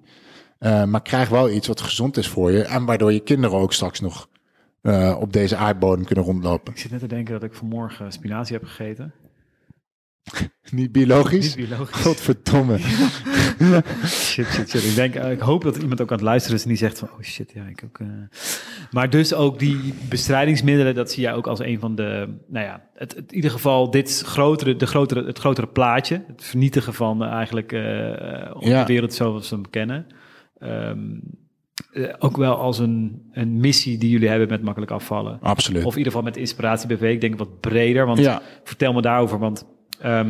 [0.60, 2.64] eh, maar krijg wel iets wat gezond is voor je.
[2.64, 4.30] En waardoor je kinderen ook straks nog
[4.82, 6.74] eh, op deze aardbodem kunnen rondlopen.
[6.74, 9.14] Ik zit net te denken dat ik vanmorgen spinazie heb gegeten.
[10.72, 11.56] Niet biologisch?
[11.56, 12.02] Niet biologisch.
[12.02, 12.78] Godverdomme.
[14.06, 14.84] shit, shit, shit.
[14.84, 17.00] Ik, denk, eh, ik hoop dat iemand ook aan het luisteren is en die zegt
[17.00, 18.00] van, oh shit, ja, ik ook.
[18.00, 18.08] eh.
[18.92, 22.84] Maar dus ook die bestrijdingsmiddelen, dat zie jij ook als een van de, nou ja,
[22.94, 26.24] het, het- in ieder geval dit grotere, de grotere, het grotere plaatje.
[26.28, 27.72] Het vernietigen van eh, eigenlijk
[28.54, 28.80] op Ja.
[28.82, 30.08] de wereld zoals we hem kennen.
[30.60, 31.00] Ehm,
[31.92, 35.40] eh, ook wel als een, een missie die jullie hebben met makkelijk afvallen.
[35.42, 35.84] Absoluut.
[35.86, 37.02] Of in ieder geval met Inspiratie BV.
[37.02, 39.40] Ik denk wat breder, want ja, vertel me daarover.
[39.40, 39.66] Want
[40.02, 40.30] ehm,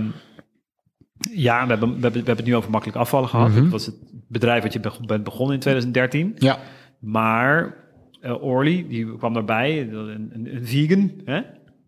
[1.31, 3.49] ja, we hebben, we, hebben, we hebben het nu over makkelijk afvallen gehad.
[3.49, 3.61] Mhm.
[3.61, 3.95] Dat was het
[4.27, 6.33] bedrijf wat je bent begonnen in 2013.
[6.37, 6.57] ja,
[6.99, 7.75] Maar
[8.21, 9.93] eh Orly, die kwam daarbij, een,
[10.33, 11.11] een, een vegan.
[11.25, 11.41] Hè?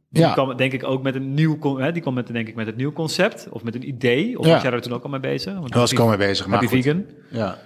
[0.09, 0.33] Die Ja.
[0.33, 2.75] kwam denk ik ook met een nieuw, hè, die kwam met, denk ik, met het
[2.75, 3.47] nieuw concept.
[3.49, 4.39] Of met een idee.
[4.39, 4.51] Of Ja.
[4.53, 5.53] was jij er toen ook al mee bezig?
[5.53, 6.47] Want daar was ik al mee bezig.
[6.47, 7.05] Maar vegan.
[7.31, 7.57] Ja.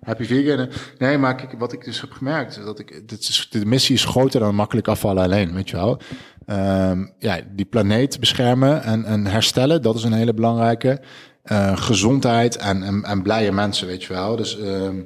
[0.00, 0.68] Happy vegan.
[0.98, 4.04] Nee, maar kijk, wat ik dus heb gemerkt, dat ik, dit is, de missie is
[4.04, 6.00] groter dan makkelijk afvallen alleen, weet je wel.
[6.46, 11.02] Ehm, ja, die planeet beschermen en, en herstellen, dat is een hele belangrijke.
[11.42, 14.36] Eh, gezondheid en, en, en blije mensen, weet je wel.
[14.36, 15.02] Dus ehm,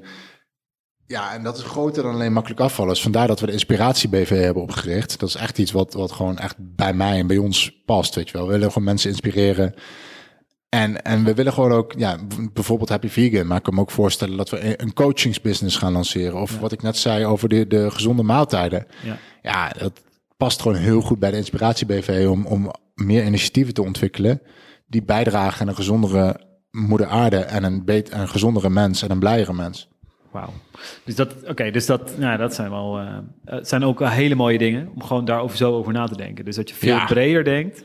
[1.06, 2.92] ja, en dat is groter dan alleen makkelijk afvallen.
[2.92, 5.20] Dus vandaar dat we de Inspiratie BV hebben opgericht.
[5.20, 8.28] Dat is echt iets wat, wat gewoon echt bij mij en bij ons past, weet
[8.28, 8.46] je wel.
[8.46, 9.74] We willen gewoon mensen inspireren.
[10.82, 12.16] En, en we willen gewoon ook, ja,
[12.52, 16.40] bijvoorbeeld Happy Vegan, maar ik kan me ook voorstellen dat we een- coachingsbusiness gaan lanceren.
[16.40, 18.86] Of wat ik net zei over de, de gezonde maaltijden.
[19.02, 19.16] Ja.
[19.42, 20.00] Ja, dat
[20.36, 24.40] past gewoon heel goed bij de Inspiratie BV om, om meer initiatieven te ontwikkelen
[24.86, 29.18] die bijdragen aan een gezondere moeder aarde en een, beter, een gezondere mens en een
[29.18, 29.88] blijere mens.
[30.30, 30.52] Wauw.
[31.04, 34.58] Dus dat, oké, dus dat, nou, dat zijn wel, eh, het zijn ook hele mooie
[34.58, 36.44] dingen om gewoon daarover zo over na te denken.
[36.44, 37.04] Dus dat je veel Ja.
[37.04, 37.84] breder denkt.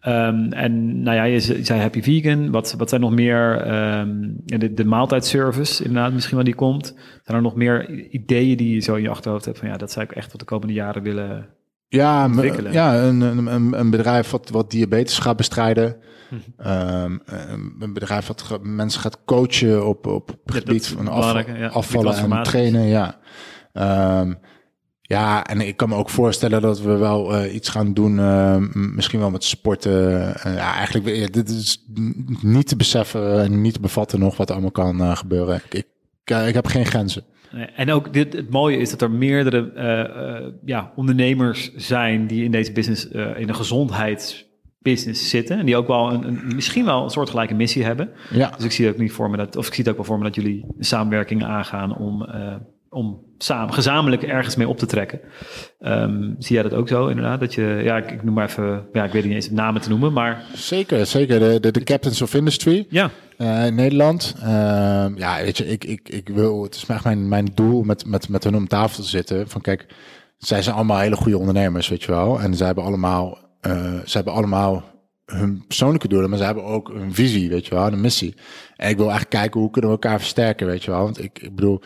[0.00, 2.50] Ehm, en nou ja, je ze- je zei happy vegan.
[2.50, 3.56] Wat, wat zijn nog meer?
[3.60, 6.94] ehm, de, de maaltijdservice, inderdaad, misschien wel die komt.
[7.24, 9.92] Zijn er nog meer ideeën die je zo in je achterhoofd hebt van ja, dat
[9.92, 11.46] zou ik echt wat de komende jaren willen.
[11.88, 12.72] Ja, Ontwikkelen.
[12.72, 15.96] ja een, een, een- bedrijf wat, wat diabetes gaat bestrijden.
[16.30, 16.40] Mhm.
[16.68, 17.16] Ehm,
[17.80, 21.34] een bedrijf wat mensen gaat coachen op, op het gebied van afval,
[21.70, 22.82] afvallen en trainen.
[22.86, 23.18] Ja.
[25.10, 28.94] Ja, en ik kan me ook voorstellen dat we wel eh, iets gaan doen, ehm,
[28.94, 30.20] misschien wel met sporten.
[30.34, 31.84] Eh, ja, eigenlijk, ja, dit is
[32.42, 35.60] niet te beseffen en niet te bevatten nog wat allemaal kan eh, gebeuren.
[35.70, 35.86] Ik,
[36.46, 37.22] ik, heb geen grenzen.
[37.52, 42.26] Eh, En ook dit, het mooie is dat er meerdere eh, eh, ja, ondernemers zijn
[42.26, 45.58] die in deze business, eh, in de gezondheidsbusiness zitten.
[45.58, 48.10] En die ook wel een, een, misschien wel een soortgelijke missie hebben.
[48.30, 49.98] Ja, Dus ik zie het ook niet voor me dat, of ik zie het ook
[49.98, 52.54] wel voor me dat jullie een samenwerking aangaan om, eh,
[52.90, 55.20] om samen, gezamenlijk ergens mee op te trekken.
[55.78, 57.40] Ehm, zie jij dat ook zo inderdaad?
[57.40, 59.80] Dat je, ja, ik, ik noem maar even, ja, ik weet niet eens de namen
[59.80, 61.06] te noemen, maar zeker.
[61.06, 61.38] zeker.
[61.38, 62.86] De, de, de Captains of Industry.
[62.88, 64.34] ja, eh, in Nederland.
[64.42, 68.06] Ehm, ja, weet je, ik, ik, ik wil, het is echt mijn, mijn doel met,
[68.06, 69.48] met, met hun om tafel te zitten.
[69.48, 69.86] Van kijk,
[70.38, 72.40] zij zijn allemaal hele goede ondernemers, weet je wel.
[72.40, 74.84] En zij hebben allemaal, eh ze hebben allemaal
[75.24, 78.34] hun persoonlijke doelen, maar ze hebben ook een visie, weet je wel, en een missie.
[78.76, 81.02] En ik wil echt kijken hoe kunnen we elkaar versterken, weet je wel.
[81.02, 81.80] Want ik, ik bedoel,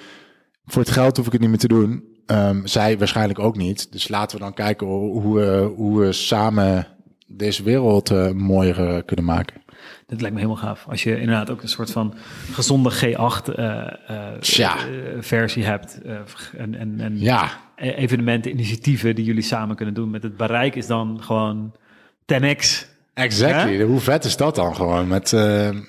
[0.67, 2.05] voor het geld hoef ik het niet meer te doen.
[2.27, 3.93] Ehm, zij waarschijnlijk ook niet.
[3.93, 6.87] Dus laten we dan kijken hoe, we, hoe we samen
[7.27, 9.63] deze wereld eh, mooier eh, kunnen maken.
[10.07, 10.87] dat lijkt me helemaal gaaf.
[10.89, 12.15] Als je inderdaad ook een soort van
[12.53, 14.77] gezonde G8 eh, eh, Tja.
[14.77, 14.85] eh,
[15.21, 16.01] versie hebt.
[16.03, 16.17] eh,
[16.57, 20.11] en, en, en Ja, e- evenementen, initiatieven die jullie samen kunnen doen.
[20.11, 21.75] Met het bereik is dan gewoon
[22.33, 22.87] 10x.
[23.15, 23.83] Exactly.
[23.83, 25.09] Hoe vet is dat dan gewoon?
[25.09, 25.31] Met,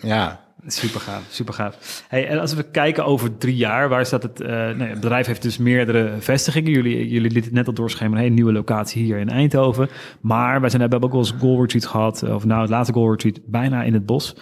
[0.01, 0.43] ja.
[0.67, 2.03] Super gaaf, super gaaf.
[2.07, 4.39] Hey, en als we kijken over drie jaar, waar staat het?
[4.39, 6.71] ja, het bedrijf heeft dus meerdere vestigingen.
[6.71, 9.89] Jullie, jullie lieten het net al doorschemeren, een nieuwe locatie hier in Eindhoven.
[10.21, 13.11] Maar wij zijn, hebben ook wel eens Goal Retreat gehad, of nou het laatste Goal
[13.11, 14.35] Retreat bijna in het bos.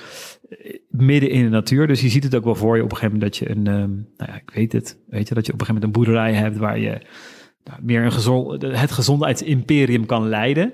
[0.50, 1.88] Eh, Midden in de natuur.
[1.88, 3.68] Dus je ziet het ook wel voor je op een gegeven moment dat je een,
[3.68, 5.92] ehm, nou ja, ik weet het, weet je, dat je op een gegeven moment een
[5.92, 7.02] boerderij hebt waar je
[7.64, 10.74] nou, meer een gezond, het gezondheidsimperium kan leiden.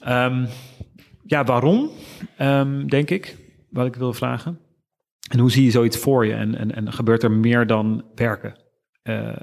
[0.00, 0.44] Ehm,
[1.26, 1.90] ja, waarom?
[2.36, 3.36] Ehm, denk ik,
[3.74, 4.58] wat ik wil vragen.
[5.30, 6.32] En hoe zie je zoiets voor je?
[6.32, 8.54] En, en, en gebeurt er meer dan werken?
[9.02, 9.36] Eh,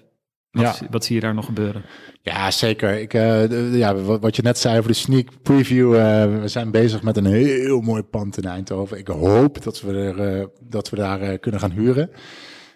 [0.52, 0.88] wat, Ja.
[0.90, 1.82] wat zie je daar nog gebeuren?
[2.22, 3.00] Ja, zeker.
[3.00, 5.96] Ik, eh, ja, wat, wat je net zei over de sneak preview.
[5.96, 8.98] eh, we zijn bezig met een heel mooi pand in Eindhoven.
[8.98, 12.10] Ik hoop dat we, er, dat we daar kunnen gaan huren.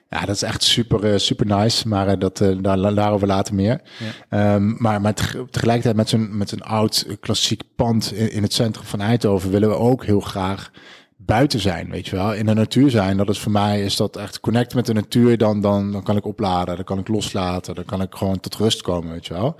[0.09, 1.87] Ja, dat is echt super, super nice.
[1.87, 3.81] Maar dat, daar, daarover later meer.
[4.29, 8.53] Ehm, maar maar teg- tegelijkertijd met zo'n met zo'n oud klassiek pand in, in het
[8.53, 10.71] centrum van Eindhoven willen we ook heel graag
[11.25, 12.33] buiten zijn, weet je wel.
[12.33, 15.37] In de natuur zijn, dat is voor mij, is dat echt connect met de natuur.
[15.37, 18.55] Dan, dan, dan kan ik opladen, dan kan ik loslaten, dan kan ik gewoon tot
[18.55, 19.55] rust komen, weet je wel.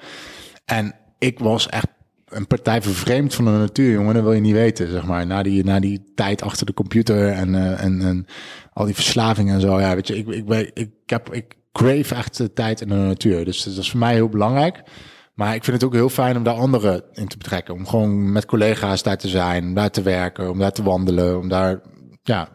[0.66, 1.88] En ik was echt
[2.26, 4.13] een partij vervreemd van de natuur, jongen.
[4.13, 5.26] Dat wil je niet weten, zeg maar.
[5.26, 8.26] Na die, na die tijd achter de computer en, eh, en, en
[8.74, 9.80] al die verslavingen en zo.
[9.80, 12.95] Ja, weet je, ik, ik, ben- ik, heb, ik crave echt de tijd in de
[12.95, 13.45] natuur.
[13.45, 14.84] Dus dat is voor mij heel belangrijk.
[15.36, 17.73] Maar ik vind het ook heel fijn om daar anderen in te betrekken.
[17.73, 21.39] Om gewoon met collega's daar te zijn, om daar te werken, om daar te wandelen,
[21.39, 21.81] om daar
[22.23, 22.49] ja,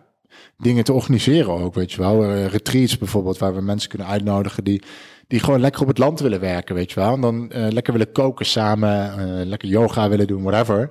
[0.59, 2.25] dingen te organiseren ook, weet je wel.
[2.25, 4.83] Uh, retreats bijvoorbeeld, waar we mensen kunnen uitnodigen die,
[5.27, 7.15] die gewoon lekker op het land willen werken, weet je wel.
[7.15, 10.91] En dan uh, lekker willen koken samen, uh, lekker yoga willen doen, whatever.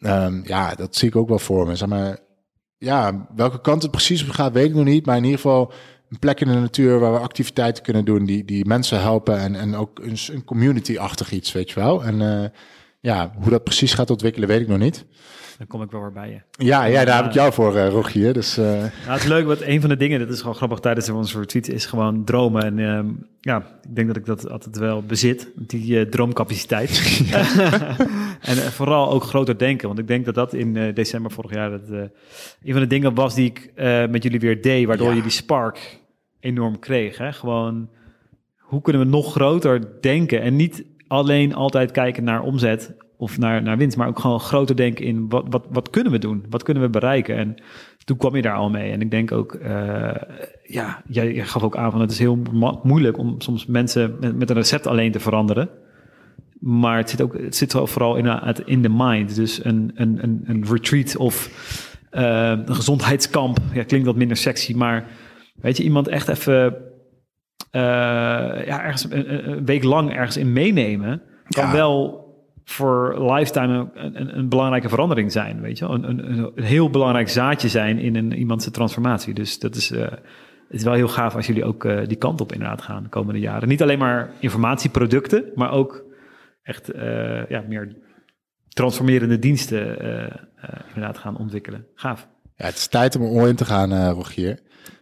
[0.00, 1.76] Um, ja, dat zie ik ook wel voor me.
[1.76, 2.18] Zeg maar,
[2.78, 5.06] ja, welke kant het precies gaat, weet ik nog niet.
[5.06, 5.72] Maar in ieder geval
[6.10, 9.38] een plek in de natuur waar we activiteiten kunnen doen die, die mensen helpen.
[9.38, 12.04] En, en ook een, een community-achtig iets, weet je wel.
[12.04, 12.44] En uh,
[13.00, 15.04] ja, hoe dat precies gaat ontwikkelen, weet ik nog niet.
[15.58, 16.64] Dan kom ik wel weer bij je.
[16.64, 18.32] Ja, ja daar heb ik jou voor, uh, Rogier.
[18.32, 18.64] Dus, uh...
[18.64, 21.38] nou, het is leuk, want een van de dingen, dat is gewoon grappig tijdens onze
[21.38, 22.62] retreat, is gewoon dromen.
[22.62, 23.00] En uh,
[23.40, 27.22] ja, ik denk dat ik dat altijd wel bezit, die droomcapaciteit.
[28.50, 31.88] en vooral ook groter denken, want ik denk dat dat in december vorig jaar dat,
[31.88, 33.72] een van de dingen was die ik
[34.10, 35.22] met jullie weer deed, waardoor ja.
[35.22, 35.98] die spark
[36.40, 37.18] enorm kreeg.
[37.18, 37.32] Hè?
[37.32, 37.88] Gewoon,
[38.58, 43.62] hoe kunnen we nog groter denken en niet alleen altijd kijken naar omzet of naar,
[43.62, 46.44] naar winst, maar ook gewoon groter denken in wat, wat, wat kunnen we doen?
[46.50, 47.36] Wat kunnen we bereiken?
[47.36, 47.54] En
[48.04, 48.92] toen kwam je daar al mee.
[48.92, 50.10] En ik denk ook, uh,
[50.62, 52.38] ja, jij, jij, gaf ook aan van het is heel
[52.82, 55.68] moeilijk om soms mensen met, met, een recept alleen te veranderen.
[56.60, 59.34] Maar het zit ook, het zit vooral in, in de mind.
[59.34, 61.50] Dus een, een, een, een retreat of
[62.12, 63.58] uh, een gezondheidskamp.
[63.72, 65.08] Ja, klinkt wat minder sexy, maar
[65.54, 66.76] weet je, iemand echt even
[67.72, 67.80] uh,
[68.66, 71.22] ja, ergens een, een, week lang ergens in meenemen.
[71.48, 71.72] Kan ja.
[71.72, 72.27] wel
[72.68, 77.68] voor lifetime een, een, belangrijke verandering zijn, weet je een, een, een, heel belangrijk zaadje
[77.68, 79.34] zijn in een, iemands transformatie.
[79.34, 80.20] Dus dat is, uh, het
[80.68, 83.40] is wel heel gaaf als jullie ook uh, die kant op inderdaad gaan de komende
[83.40, 83.68] jaren.
[83.68, 86.04] Niet alleen maar informatieproducten, maar ook
[86.62, 87.96] echt uh, ja, meer
[88.68, 89.98] transformerende diensten
[90.86, 91.86] inderdaad gaan ontwikkelen.
[91.94, 92.28] Gaaf.
[92.56, 94.58] Ja, het is tijd om er in te gaan, Rogier.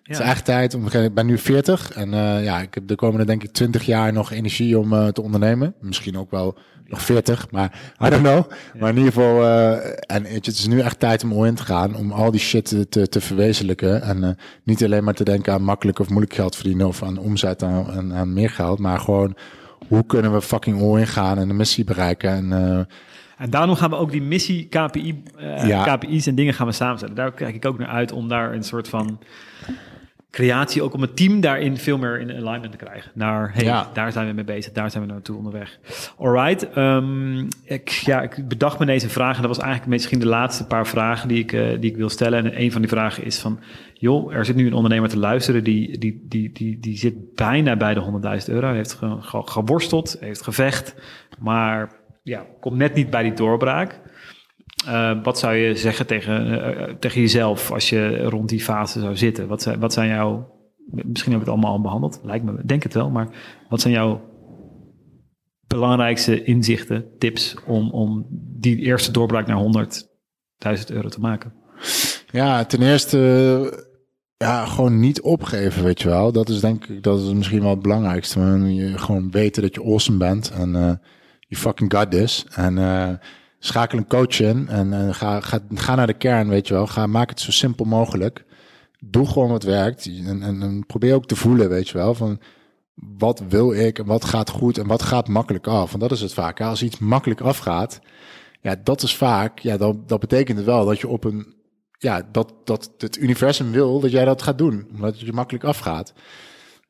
[0.07, 0.87] Het is echt tijd om.
[0.87, 4.13] Ik ben nu 40 en uh, ja, ik heb de komende denk ik 20 jaar
[4.13, 5.75] nog energie om uh, te ondernemen.
[5.81, 7.73] Misschien ook wel nog 40, maar
[8.05, 8.51] I don't know.
[8.79, 11.63] Maar in ieder geval, uh, en het is nu echt tijd om all in te
[11.63, 14.03] gaan, om al die shit te, te, verwezenlijken.
[14.03, 17.63] En niet alleen maar te denken aan makkelijk of moeilijk geld verdienen of aan omzet
[17.63, 19.37] en aan, aan, meer geld, maar gewoon
[19.89, 22.31] hoe kunnen we fucking all in gaan en de missie bereiken.
[22.31, 22.53] En,
[23.39, 25.23] en daarom gaan we ook die missie, KPI,
[25.65, 25.97] ja.
[25.97, 27.15] KPI's en dingen gaan we samenstellen.
[27.17, 29.19] Daar kijk ik ook naar uit om daar een soort van
[30.37, 33.11] creatie ook om het team daarin veel meer in alignment te krijgen.
[33.15, 33.91] Naar, hey, ja.
[33.93, 35.79] daar zijn we mee bezig, daar zijn we naartoe onderweg.
[36.19, 40.27] Alright, um, ik, ja, ik bedacht me deze vraag en dat was eigenlijk misschien de
[40.27, 42.45] laatste paar vragen die ik, uh, die ik wil stellen.
[42.45, 43.61] En een van die vragen is van,
[43.95, 47.77] joh, er zit nu een ondernemer te luisteren die, die, die, die, die zit bijna
[47.77, 50.95] bij de 100.000 euro, heeft ge, ge, geworsteld, heeft gevecht,
[51.39, 54.01] maar ja, komt net niet bij die doorbraak.
[54.87, 59.17] Uh, wat zou je zeggen tegen, uh, tegen jezelf als je rond die fase zou
[59.17, 59.49] zitten?
[59.49, 60.55] Wat, zijn, wat zijn jouw,
[60.91, 63.29] misschien hebben we het allemaal al behandeld, lijkt me, denk het wel, maar
[63.69, 64.21] wat zijn jouw
[65.67, 68.27] belangrijkste inzichten, tips om, om
[68.59, 69.89] die eerste doorbraak naar
[70.79, 71.53] 100.000 euro te maken?
[72.31, 73.19] Ja, ten eerste
[74.37, 76.33] ja, gewoon niet opgeven, weet je wel.
[76.33, 78.41] Dat is denk ik, dat is misschien wel het belangrijkste.
[78.41, 80.93] Je gewoon weten dat je awesome bent en uh,
[81.41, 82.47] you fucking got this.
[82.51, 82.79] En
[83.67, 86.87] schakel een coach in en, en ga, ga, ga naar de kern, weet je wel.
[86.87, 88.45] Ga, maak het zo simpel mogelijk.
[88.99, 92.41] Doe gewoon wat werkt en, en, en probeer ook te voelen, weet je wel, van
[93.19, 95.89] wat wil ik en wat gaat goed en wat gaat makkelijk af.
[95.91, 96.61] Want dat is het vaak.
[96.61, 98.01] Als iets makkelijk afgaat,
[98.61, 101.55] ja, dat is vaak, ja, dat, dat betekent het wel dat je op een,
[101.99, 105.65] ja, dat, dat het universum wil dat jij dat gaat doen, omdat het je makkelijk
[105.65, 106.13] afgaat.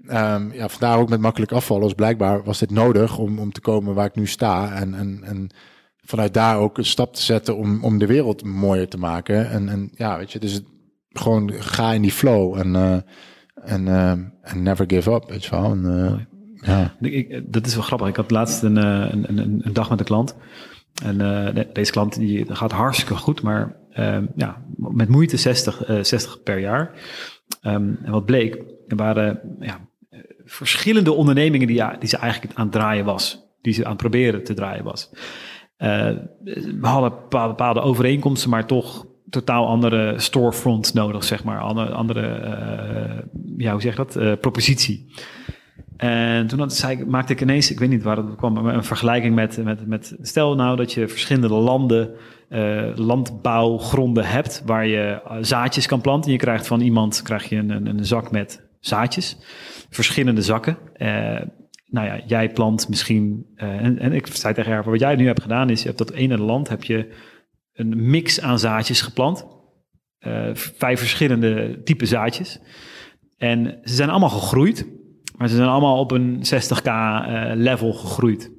[0.09, 3.61] Um, ja, vandaar ook met makkelijk afvallen, dus blijkbaar was dit nodig om, om te
[3.61, 4.73] komen waar ik nu sta.
[4.73, 5.51] En, en, en
[6.07, 9.51] vanuit daar ook een stap te zetten om, om de wereld mooier te maken.
[9.51, 10.61] En, en ja, weet je, dus
[11.09, 12.99] gewoon ga in die flow en, uh,
[13.55, 15.71] en, uh, en never give up, weet je wel.
[15.71, 16.13] En, uh,
[16.61, 16.97] ja.
[17.01, 18.09] Ik, dat is wel grappig.
[18.09, 20.37] Ik had laatst een, een, een, een dag met een klant.
[21.05, 21.19] En
[21.73, 26.91] deze klant die gaat hartstikke goed, maar ehm, ja, met moeite 60, 60 per jaar.
[27.63, 29.81] Um, en wat bleek, er waren ja,
[30.45, 33.45] verschillende ondernemingen die, ja, die ze eigenlijk aan het draaien was.
[33.63, 35.11] Die ze aan het proberen te draaien was.
[35.79, 36.11] Uh,
[36.81, 41.61] we hadden bepaalde overeenkomsten, maar toch totaal andere storefront nodig, zeg maar.
[41.61, 44.17] Andere, andere uh, ja, hoe zeg je dat?
[44.17, 45.07] Uh, propositie.
[45.97, 49.35] En toen had, zei, maakte ik ineens, ik weet niet waar het kwam, een vergelijking
[49.35, 52.11] met, met, met stel nou dat je verschillende landen,
[52.95, 56.33] landbouwgronden hebt waar je zaadjes kan planten.
[56.33, 59.37] Je krijgt van iemand krijg je een, een, een zak met zaadjes,
[59.91, 60.79] verschillende zakken
[61.97, 65.27] nou ja, jij plant misschien, uh, en, en ik zei tegen haar, wat jij nu
[65.27, 67.13] hebt gedaan is, je hebt dat ene land, heb je
[67.73, 69.47] een mix aan zaadjes geplant.
[70.21, 72.61] Uh, vijf verschillende type zaadjes.
[73.37, 74.87] En ze zijn allemaal gegroeid,
[75.37, 78.51] maar ze zijn allemaal op een 60k uh, eh, level gegroeid.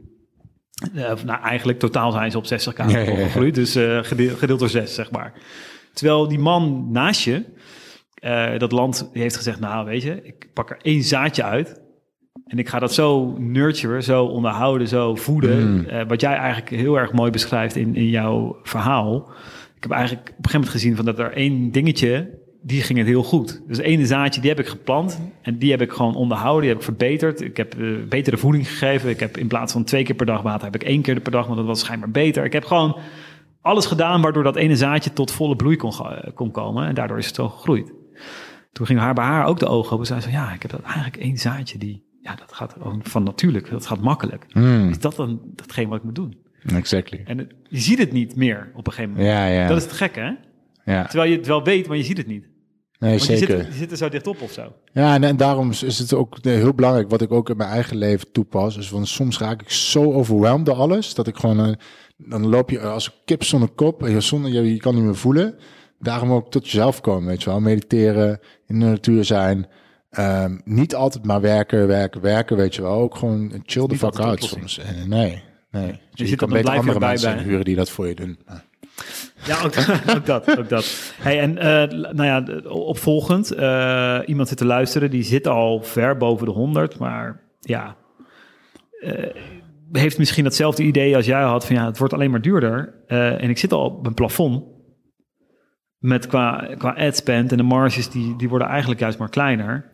[0.94, 3.16] Nou, eigenlijk totaal zijn ze op 60k Ja, ja, ja.
[3.16, 3.56] gegroeid.
[3.56, 5.34] Dus eh, gedeeld, gedeeld door 6, zeg maar.
[5.94, 7.44] Terwijl die man naast je,
[8.14, 9.60] eh, dat land, die heeft gezegd...
[9.60, 11.86] nou, weet je, ik pak er één zaadje uit...
[12.46, 15.72] en ik ga dat zo nurturen, zo onderhouden, zo voeden...
[15.72, 15.86] Mm.
[15.86, 19.30] eh, wat jij eigenlijk heel erg mooi beschrijft in, in jouw verhaal.
[19.76, 20.96] Ik heb eigenlijk op een gegeven moment gezien...
[20.96, 23.62] van dat er één dingetje, die ging het heel goed.
[23.68, 25.22] Dus ene zaadje, die heb ik geplant...
[25.42, 27.42] en die heb ik gewoon onderhouden, die heb ik verbeterd.
[27.42, 29.10] Ik heb eh, betere voeding gegeven.
[29.10, 30.66] Ik heb in plaats van twee keer per dag water...
[30.66, 32.46] heb ik één keer per dag, want dat was schijnbaar beter.
[32.46, 32.98] Ik heb gewoon
[33.62, 36.88] alles gedaan waardoor dat ene zaadje tot volle bloei kon, ga- kon komen.
[36.88, 37.94] En daardoor is het zo gegroeid.
[38.72, 40.06] Toen ging haar bij haar ook de ogen open.
[40.06, 42.06] Zei ze, ja, ik heb dat eigenlijk één zaadje die...
[42.28, 43.70] Ja, dat gaat van natuurlijk.
[43.70, 44.46] Dat gaat makkelijk.
[44.50, 46.38] Hmm, Is dat dan datgene wat ik moet doen?
[46.76, 47.22] exactly.
[47.26, 49.30] En het- je ziet het niet meer op een gegeven moment.
[49.30, 49.68] Ja, ja.
[49.68, 50.32] Dat is het gekke, hè?
[50.94, 51.06] ja.
[51.06, 52.46] Terwijl je het wel weet, maar je ziet het niet.
[53.00, 53.58] Nee, Want je zeker.
[53.58, 54.74] zit, je zit er zo dichtop of zo.
[54.94, 57.70] Ja, en, en daarom is het ook eh, heel belangrijk, wat ik ook in mijn
[57.70, 61.60] eigen leven toepas, is van soms raak ik zo overweldigd door alles, dat ik gewoon,
[61.66, 61.74] eh,
[62.18, 65.04] dan loop je als een kip zonder kop, en je, zonder, je, je kan niet
[65.04, 65.56] meer voelen.
[66.00, 67.60] Daarom ook tot jezelf komen, weet je wel.
[67.60, 69.68] Mediteren, in de natuur zijn,
[70.10, 72.92] ehm, niet altijd maar werken, werken, werken, weet je wel.
[72.92, 74.80] Ook gewoon chill niet fuck de out soms.
[74.80, 76.00] Eh, nee, nee.
[76.12, 77.44] Je, zit er kan beter je andere mensen bij.
[77.44, 78.38] huren die dat voor je doen.
[78.48, 78.64] Ja.
[79.46, 79.74] Ja, ook,
[80.18, 80.58] ook dat.
[80.58, 81.14] Ook dat.
[81.22, 85.82] Hey, en eh, nou ja, de- opvolgend, eh, iemand zit te luisteren, die zit al
[85.82, 87.96] ver boven de 100, maar ja,
[89.92, 92.94] heeft misschien datzelfde idee als jij had van ja, het wordt alleen maar duurder.
[93.08, 94.64] En ik zit al op een plafond
[95.98, 99.92] met qua, qua ad spend en de marges die, die worden eigenlijk juist maar kleiner.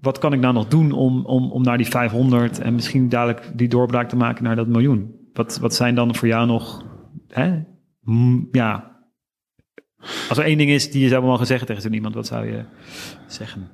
[0.00, 3.50] Wat kan ik nou nog doen om, om, om naar die 500 en misschien dadelijk
[3.54, 5.14] die doorbraak te maken naar dat miljoen?
[5.32, 6.84] Wat, wat zijn dan voor jou nog,
[7.28, 7.62] hè?
[8.52, 8.96] Ja,
[10.28, 12.46] als er één ding is die je zou mogen zeggen tegen zo'n iemand, wat zou
[12.46, 12.64] je
[13.26, 13.68] zeggen?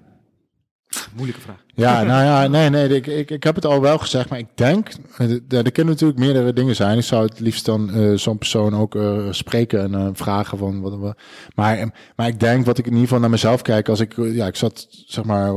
[1.14, 1.64] Moeilijke vraag.
[1.74, 4.48] Ja, nou ja, nee, nee, ik, ik, ik heb het al wel gezegd, maar ik
[4.54, 6.98] denk, eh, er er kunnen natuurlijk meerdere dingen zijn.
[6.98, 10.98] Ik zou het liefst dan eh, zo'n persoon ook eh, spreken en vragen van wat,
[10.98, 11.16] wat
[11.54, 11.86] maar, eh,
[12.16, 14.56] maar ik denk wat ik in ieder geval naar mezelf kijk, als ik, ja, ik
[14.56, 15.52] zat zeg maar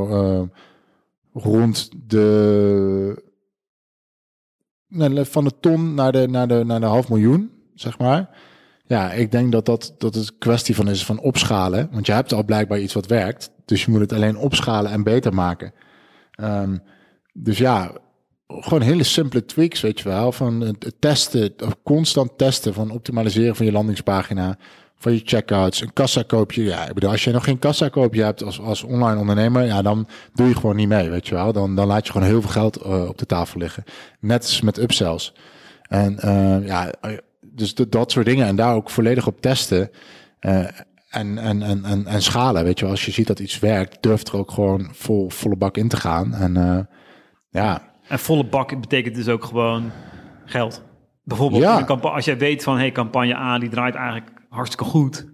[1.32, 3.22] rond de,
[5.12, 8.28] van de ton naar de, naar de, naar de half miljoen, zeg maar.
[8.86, 11.88] Ja, ik denk dat dat, dat het kwestie van is van opschalen.
[11.92, 13.50] Want je hebt al blijkbaar iets wat werkt.
[13.64, 15.72] Dus je moet het alleen opschalen en beter maken.
[16.30, 16.76] Ehm,
[17.32, 17.92] dus ja,
[18.46, 20.32] gewoon hele simpele tweaks, weet je wel.
[20.32, 24.58] Van het testen, constant testen van optimaliseren van je landingspagina,
[24.98, 26.62] van je checkouts, een kassakoopje.
[26.62, 30.08] Ja, ik bedoel, als je nog geen kassakoopje hebt als, als online ondernemer, ja, dan
[30.34, 31.52] doe je gewoon niet mee, weet je wel.
[31.52, 33.84] Dan, dan laat je gewoon heel veel geld eh, op de tafel liggen.
[34.20, 35.34] Net als met upsells.
[35.88, 36.92] En eh, ja,
[37.56, 38.46] dus dat- dat soort dingen.
[38.46, 39.90] En daar ook volledig op testen.
[40.40, 40.64] eh,
[41.10, 42.94] en, en, en, en, en schalen, weet je wel.
[42.94, 45.96] Als je ziet dat iets werkt, durf er ook gewoon vol, volle bak in te
[45.96, 46.34] gaan.
[46.34, 46.78] En eh,
[47.50, 49.90] ja, En volle bak betekent dus ook gewoon
[50.44, 50.82] geld.
[51.24, 51.80] Bijvoorbeeld Ja.
[51.84, 55.26] als jij weet van hey, campagne A die draait eigenlijk hartstikke goed.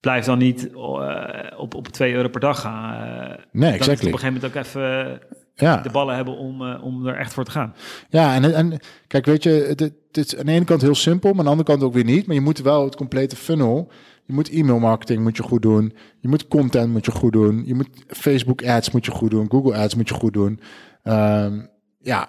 [0.00, 2.94] Blijf dan niet eh, op, op 2 euro per dag gaan.
[2.94, 4.06] Eh, nee, exactly.
[4.06, 5.20] op een gegeven moment ook even
[5.54, 5.76] Ja.
[5.76, 7.74] de ballen hebben om, eh, om er echt voor te gaan.
[8.08, 11.30] Ja, en, en kijk, weet je, het, het is aan de ene kant heel simpel,
[11.30, 12.26] maar aan de andere kant ook weer niet.
[12.26, 13.90] Maar je moet wel het complete funnel.
[14.24, 15.92] Je moet e-mail marketing moet je goed doen.
[16.20, 17.62] Je moet content moet je goed doen.
[17.66, 19.50] Je moet Facebook ads moet je goed doen.
[19.50, 20.60] Google ads moet je goed doen.
[21.02, 21.60] Ehm,
[21.98, 22.28] ja,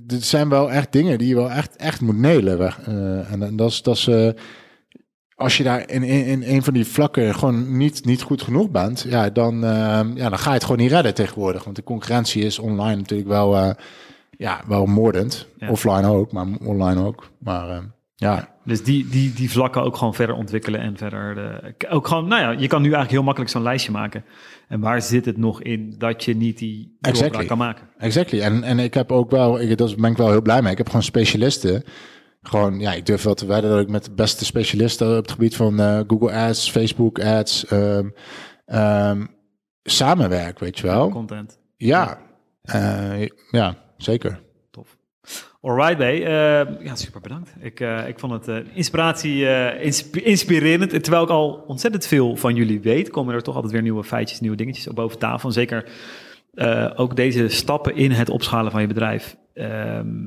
[0.00, 2.24] dit zijn wel echt dingen die je wel echt, echt moet.
[2.24, 4.28] Eh, en, en dat is, dat is eh,
[5.38, 8.70] als je daar in, in, in een van die vlakken gewoon niet, niet goed genoeg
[8.70, 11.64] bent, ja dan, ehm, ja, dan ga je het gewoon niet redden tegenwoordig.
[11.64, 13.70] Want de concurrentie is online natuurlijk wel, eh,
[14.30, 15.48] ja, wel moordend.
[15.58, 15.70] Ja.
[15.70, 17.30] Offline ook, maar online ook.
[17.38, 17.84] Maar ehm,
[18.14, 21.34] ja, Dus die, die, die vlakken ook gewoon verder ontwikkelen en verder.
[21.34, 24.24] De, ook gewoon, nou ja, je kan nu eigenlijk heel makkelijk zo'n lijstje maken.
[24.68, 27.44] En waar zit het nog in dat je niet die Exactly.
[27.44, 27.86] kan maken?
[27.98, 28.40] exactly.
[28.40, 30.72] En, en ik heb ook wel, ik, daar ben ik wel heel blij mee.
[30.72, 31.84] Ik heb gewoon specialisten.
[32.42, 35.30] Gewoon, ja, ik durf wel te wedden dat ik met de beste specialisten op het
[35.30, 39.24] gebied van eh, Google Ads, Facebook Ads, ehm,
[39.82, 41.08] samenwerk, weet je wel.
[41.08, 41.58] Content.
[41.76, 42.18] Ja,
[42.62, 44.40] eh, ja, zeker.
[44.70, 44.96] Tof.
[45.60, 46.14] Alright, Bay.
[46.24, 47.54] Eh, ja, super bedankt.
[47.60, 49.46] Ik, ik vond het inspiratie
[49.80, 50.92] insp- inspirerend.
[50.92, 54.04] En terwijl ik al ontzettend veel van jullie weet, komen er toch altijd weer nieuwe
[54.04, 55.48] feitjes, nieuwe dingetjes op boven tafel.
[55.48, 55.90] En zeker
[56.96, 59.36] ook deze stappen in het opschalen van je bedrijf.
[59.54, 60.26] ehm,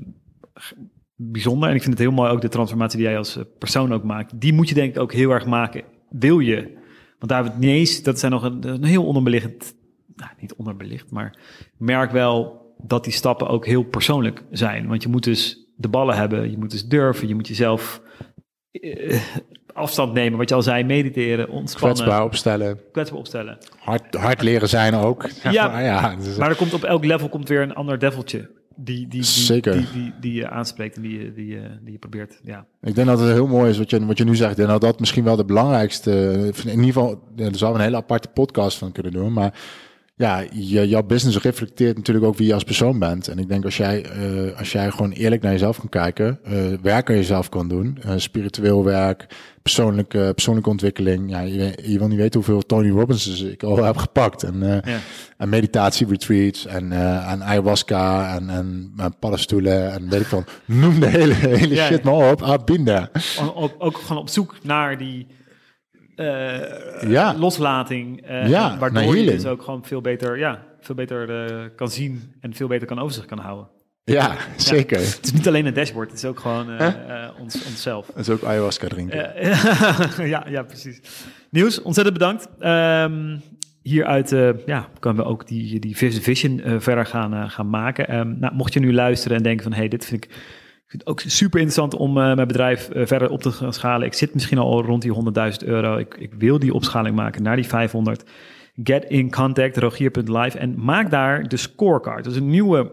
[1.30, 1.70] bijzonder.
[1.70, 4.04] En ik vind het heel mooi ook de transformatie die jij als eh, persoon ook
[4.04, 4.42] maakt.
[4.42, 5.84] Die moet je denk ik ook heel erg maken.
[6.10, 6.56] Wil je?
[7.20, 8.04] Want daar hebben we het niet eens.
[8.04, 9.76] Dat zijn nog een, een heel onderbeliggend.
[10.16, 11.38] Nou, niet onderbelicht, maar
[11.78, 14.88] merk wel dat die stappen ook heel persoonlijk zijn.
[14.88, 18.02] Want je moet dus de ballen hebben, je moet dus durven, je moet jezelf
[18.72, 19.22] eh,
[19.74, 20.38] afstand nemen.
[20.38, 22.80] Wat je al zei, mediteren, ontspannen, Kwetsbaar opstellen.
[22.92, 23.58] kwetsbaar opstellen.
[23.80, 25.30] Hard, hard leren zijn ook.
[25.44, 25.68] Ja.
[25.72, 28.98] maar ja, dus- Maar er komt op elk level komt weer een ander deviltje die,
[28.98, 29.72] die, die, Zeker.
[29.74, 32.40] die, die, die je aanspreekt en die, je- die, je- die je probeert.
[32.44, 32.66] Ja.
[32.82, 34.60] Ik denk dat het heel mooi is wat je, wat je nu zegt.
[34.60, 36.12] En dat dat misschien wel de belangrijkste.
[36.66, 39.34] In ieder geval, daar zouden we een hele aparte podcast van kunnen doen.
[39.34, 39.54] Maar
[40.22, 43.28] ja, je, jouw business reflecteert natuurlijk ook wie je als persoon bent.
[43.28, 46.54] En ik denk als jij, eh, als jij gewoon eerlijk naar jezelf kan kijken, eh,
[46.82, 49.28] werk aan jezelf kan doen, eh, spiritueel werk,
[49.62, 51.30] persoonlijke, persoonlijke ontwikkeling.
[51.30, 54.44] Ja, je, je wil niet weten hoeveel Tony Robbins ik al heb gepakt.
[54.44, 55.00] En, Ja.
[55.38, 60.46] en meditatie-retreats en, en ayahuasca en, en, en paddenstoelen en weet ik van.
[60.66, 62.42] Noem de hele, hele Ja, shit maar op.
[62.42, 63.10] Ah, binden.
[63.56, 65.28] Ook, ook, gewoon op zoek naar die
[67.08, 67.36] Ja.
[67.38, 68.22] loslating.
[68.26, 69.32] eh, Ja, waardoor je healing.
[69.32, 73.00] dus ook gewoon veel beter, ja, veel beter eh, kan zien en veel beter kan
[73.00, 73.68] overzicht kan houden.
[74.04, 74.98] Ja, zeker.
[74.98, 78.06] Het is niet alleen een dashboard, het is ook gewoon eh, eh, ons, onszelf.
[78.06, 79.36] Dat is ook ayahuasca drinken.
[79.36, 81.02] Eh, ja, ja, precies.
[81.50, 82.48] Niels, ontzettend bedankt.
[82.60, 83.38] Ehm,
[83.82, 88.08] hieruit eh, ja, kunnen we ook die, die Vision eh, verder gaan, eh, gaan maken.
[88.08, 89.74] Ehm, nou, mocht je nu luisteren en denken van...
[89.74, 90.32] hey, dit vind ik
[90.92, 94.08] vind het ook super interessant om eh, mijn bedrijf eh, verder op te schalen.
[94.08, 95.14] Ik zit misschien al rond die
[95.62, 95.98] 100.000 euro.
[95.98, 98.24] Ik, ik wil die opschaling maken naar die 500.
[98.84, 102.24] Get in contact, rogier.live en maak daar de scorecard.
[102.24, 102.92] Dat is een nieuwe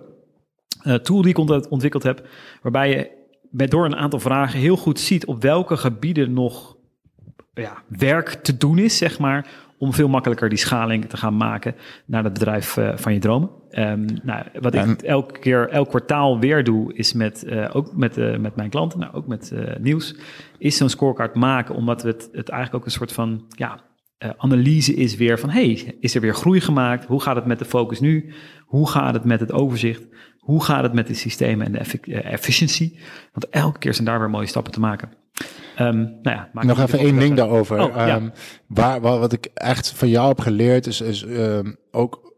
[0.82, 2.26] eh, tool die ik ont- ontwikkeld heb,
[2.62, 3.11] waarbij je
[3.51, 6.76] met door een aantal vragen heel goed ziet op welke gebieden nog
[7.55, 9.46] ja, werk te doen is, zeg maar,
[9.78, 11.74] om veel makkelijker die schaling te gaan maken
[12.07, 13.51] naar het bedrijf van je dromen.
[13.79, 17.97] Ehm, nou, wat ik En- elke keer, elk kwartaal weer doe, is met, eh, ook
[17.97, 20.16] met, eh, met mijn klanten, nou, ook met eh, nieuws,
[20.59, 23.81] is zo'n scorecard maken, omdat het, het eigenlijk ook een soort van, ja,
[24.37, 27.05] analyse is weer van, hey, is er weer groei gemaakt?
[27.05, 28.33] Hoe gaat het met de focus nu?
[28.66, 30.07] Hoe gaat het met het overzicht?
[30.39, 32.99] Hoe gaat het met de systemen en de effic- efficiency?
[33.33, 35.09] Want elke keer zijn daar weer mooie stappen te maken.
[35.76, 37.81] Ehm, nou ja, Nog even één ding daarover.
[37.81, 38.09] Oh, ja.
[38.09, 38.29] Ehm,
[38.66, 41.26] waar, waar, wat ik echt van jou heb geleerd is, is
[41.91, 42.37] ook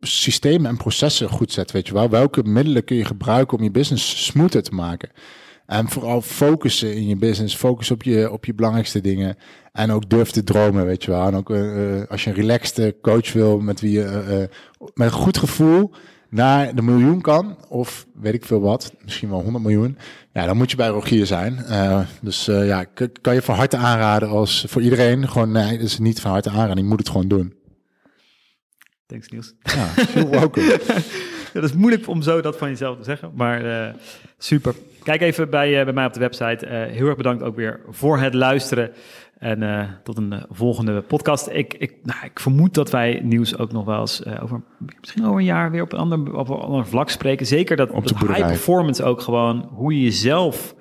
[0.00, 1.76] systemen en processen goed zetten.
[1.76, 2.10] Weet je wel?
[2.10, 5.10] Welke middelen kun je gebruiken om je business smoother te maken?
[5.66, 9.36] En vooral focussen in je business, focus op je, op je belangrijkste dingen.
[9.72, 11.26] En ook durf te dromen, weet je wel.
[11.26, 14.38] En ook eh, eh, als je een relaxte coach wil met wie je eh,
[14.94, 15.90] met een goed gevoel
[16.30, 19.98] naar de miljoen kan, of weet ik veel wat, misschien wel 100 miljoen,
[20.32, 21.64] ja, dan moet je bij Rogier zijn.
[22.20, 22.84] Dus eh, ja,
[23.20, 25.28] kan je van harte aanraden als voor iedereen.
[25.28, 27.57] Gewoon, nee, dat is niet van harte aanraden, je moet het gewoon doen.
[29.08, 29.54] Thanks Niels.
[29.62, 30.80] Ja, feel welcome.
[31.52, 33.94] Ja, dat is moeilijk om zo dat van jezelf te zeggen, maar eh,
[34.38, 34.74] super.
[35.02, 36.66] Kijk even bij, eh, bij mij op de website.
[36.66, 38.92] Eh, heel erg bedankt ook weer voor het luisteren.
[39.38, 41.48] En tot een volgende podcast.
[41.52, 44.62] Ik, ik, nou, ik vermoed dat wij nieuws ook nog wel eens over
[45.00, 47.46] misschien over een jaar weer op een ander, op een ander vlak spreken.
[47.46, 50.74] Zeker dat, Op de dat high performance ook gewoon hoe je jezelf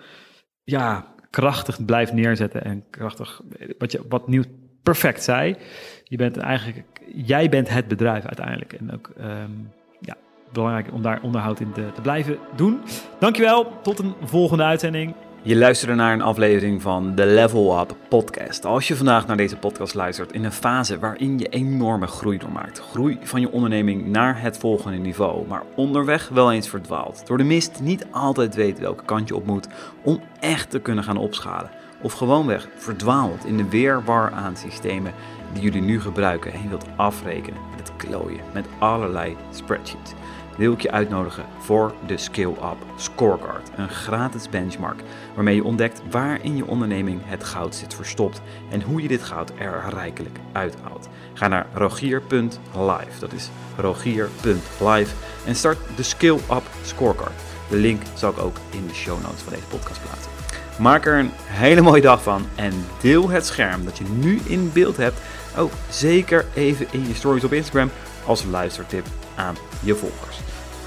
[0.64, 3.42] ja, krachtig blijft neerzetten en krachtig
[3.78, 4.44] wat je wat nieuw
[4.92, 5.56] perfect zei.
[6.04, 6.84] Je bent eigenlijk
[7.16, 9.52] jij bent het bedrijf uiteindelijk en ook ehm,
[10.00, 10.16] ja
[10.52, 12.80] belangrijk om daar onderhoud in te, te blijven doen.
[13.20, 15.14] Dankjewel, tot een volgende uitzending.
[15.42, 18.66] Je luisterde naar een aflevering van de Level Up podcast.
[18.66, 22.80] Als je vandaag naar deze podcast luistert in een fase waarin je enorme groei doormaakt.
[22.80, 27.28] Groei van je onderneming naar het volgende niveau, maar onderweg wel eens verdwaalt.
[27.28, 29.68] Door de mist niet altijd weet welke kant je op moet
[30.04, 31.70] om echt te kunnen gaan opschalen.
[32.02, 35.14] Of gewoonweg verdwaalt in de weerwar aan systemen
[35.54, 40.14] die jullie nu gebruiken en je wilt afrekenen met het klooien met allerlei spreadsheets
[40.58, 43.70] wil ik je uitnodigen voor de Skill Up Scorecard.
[43.76, 45.02] Een gratis benchmark
[45.36, 49.24] waarmee je ontdekt waar in je onderneming het goud zit verstopt en hoe je dit
[49.24, 51.10] goud er rijkelijk uithaalt.
[51.34, 57.42] Ga naar rogier.live, dat is rogier.live en start de Skill Up Scorecard.
[57.70, 60.37] De link zal ik ook in de show notes van deze podcast plaatsen.
[60.80, 64.72] Maak er een hele mooie dag van en deel het scherm dat je nu in
[64.74, 65.20] beeld hebt
[65.58, 67.92] ook zeker even in je stories op Instagram
[68.26, 69.06] als luistertip
[69.36, 70.38] aan je volgers.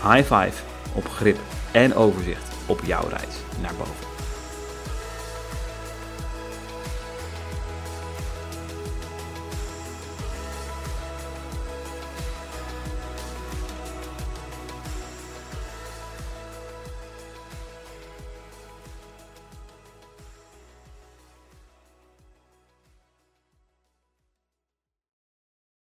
[0.03, 0.63] High five
[0.93, 1.39] op grip
[1.71, 4.10] en overzicht op jouw reis naar boven.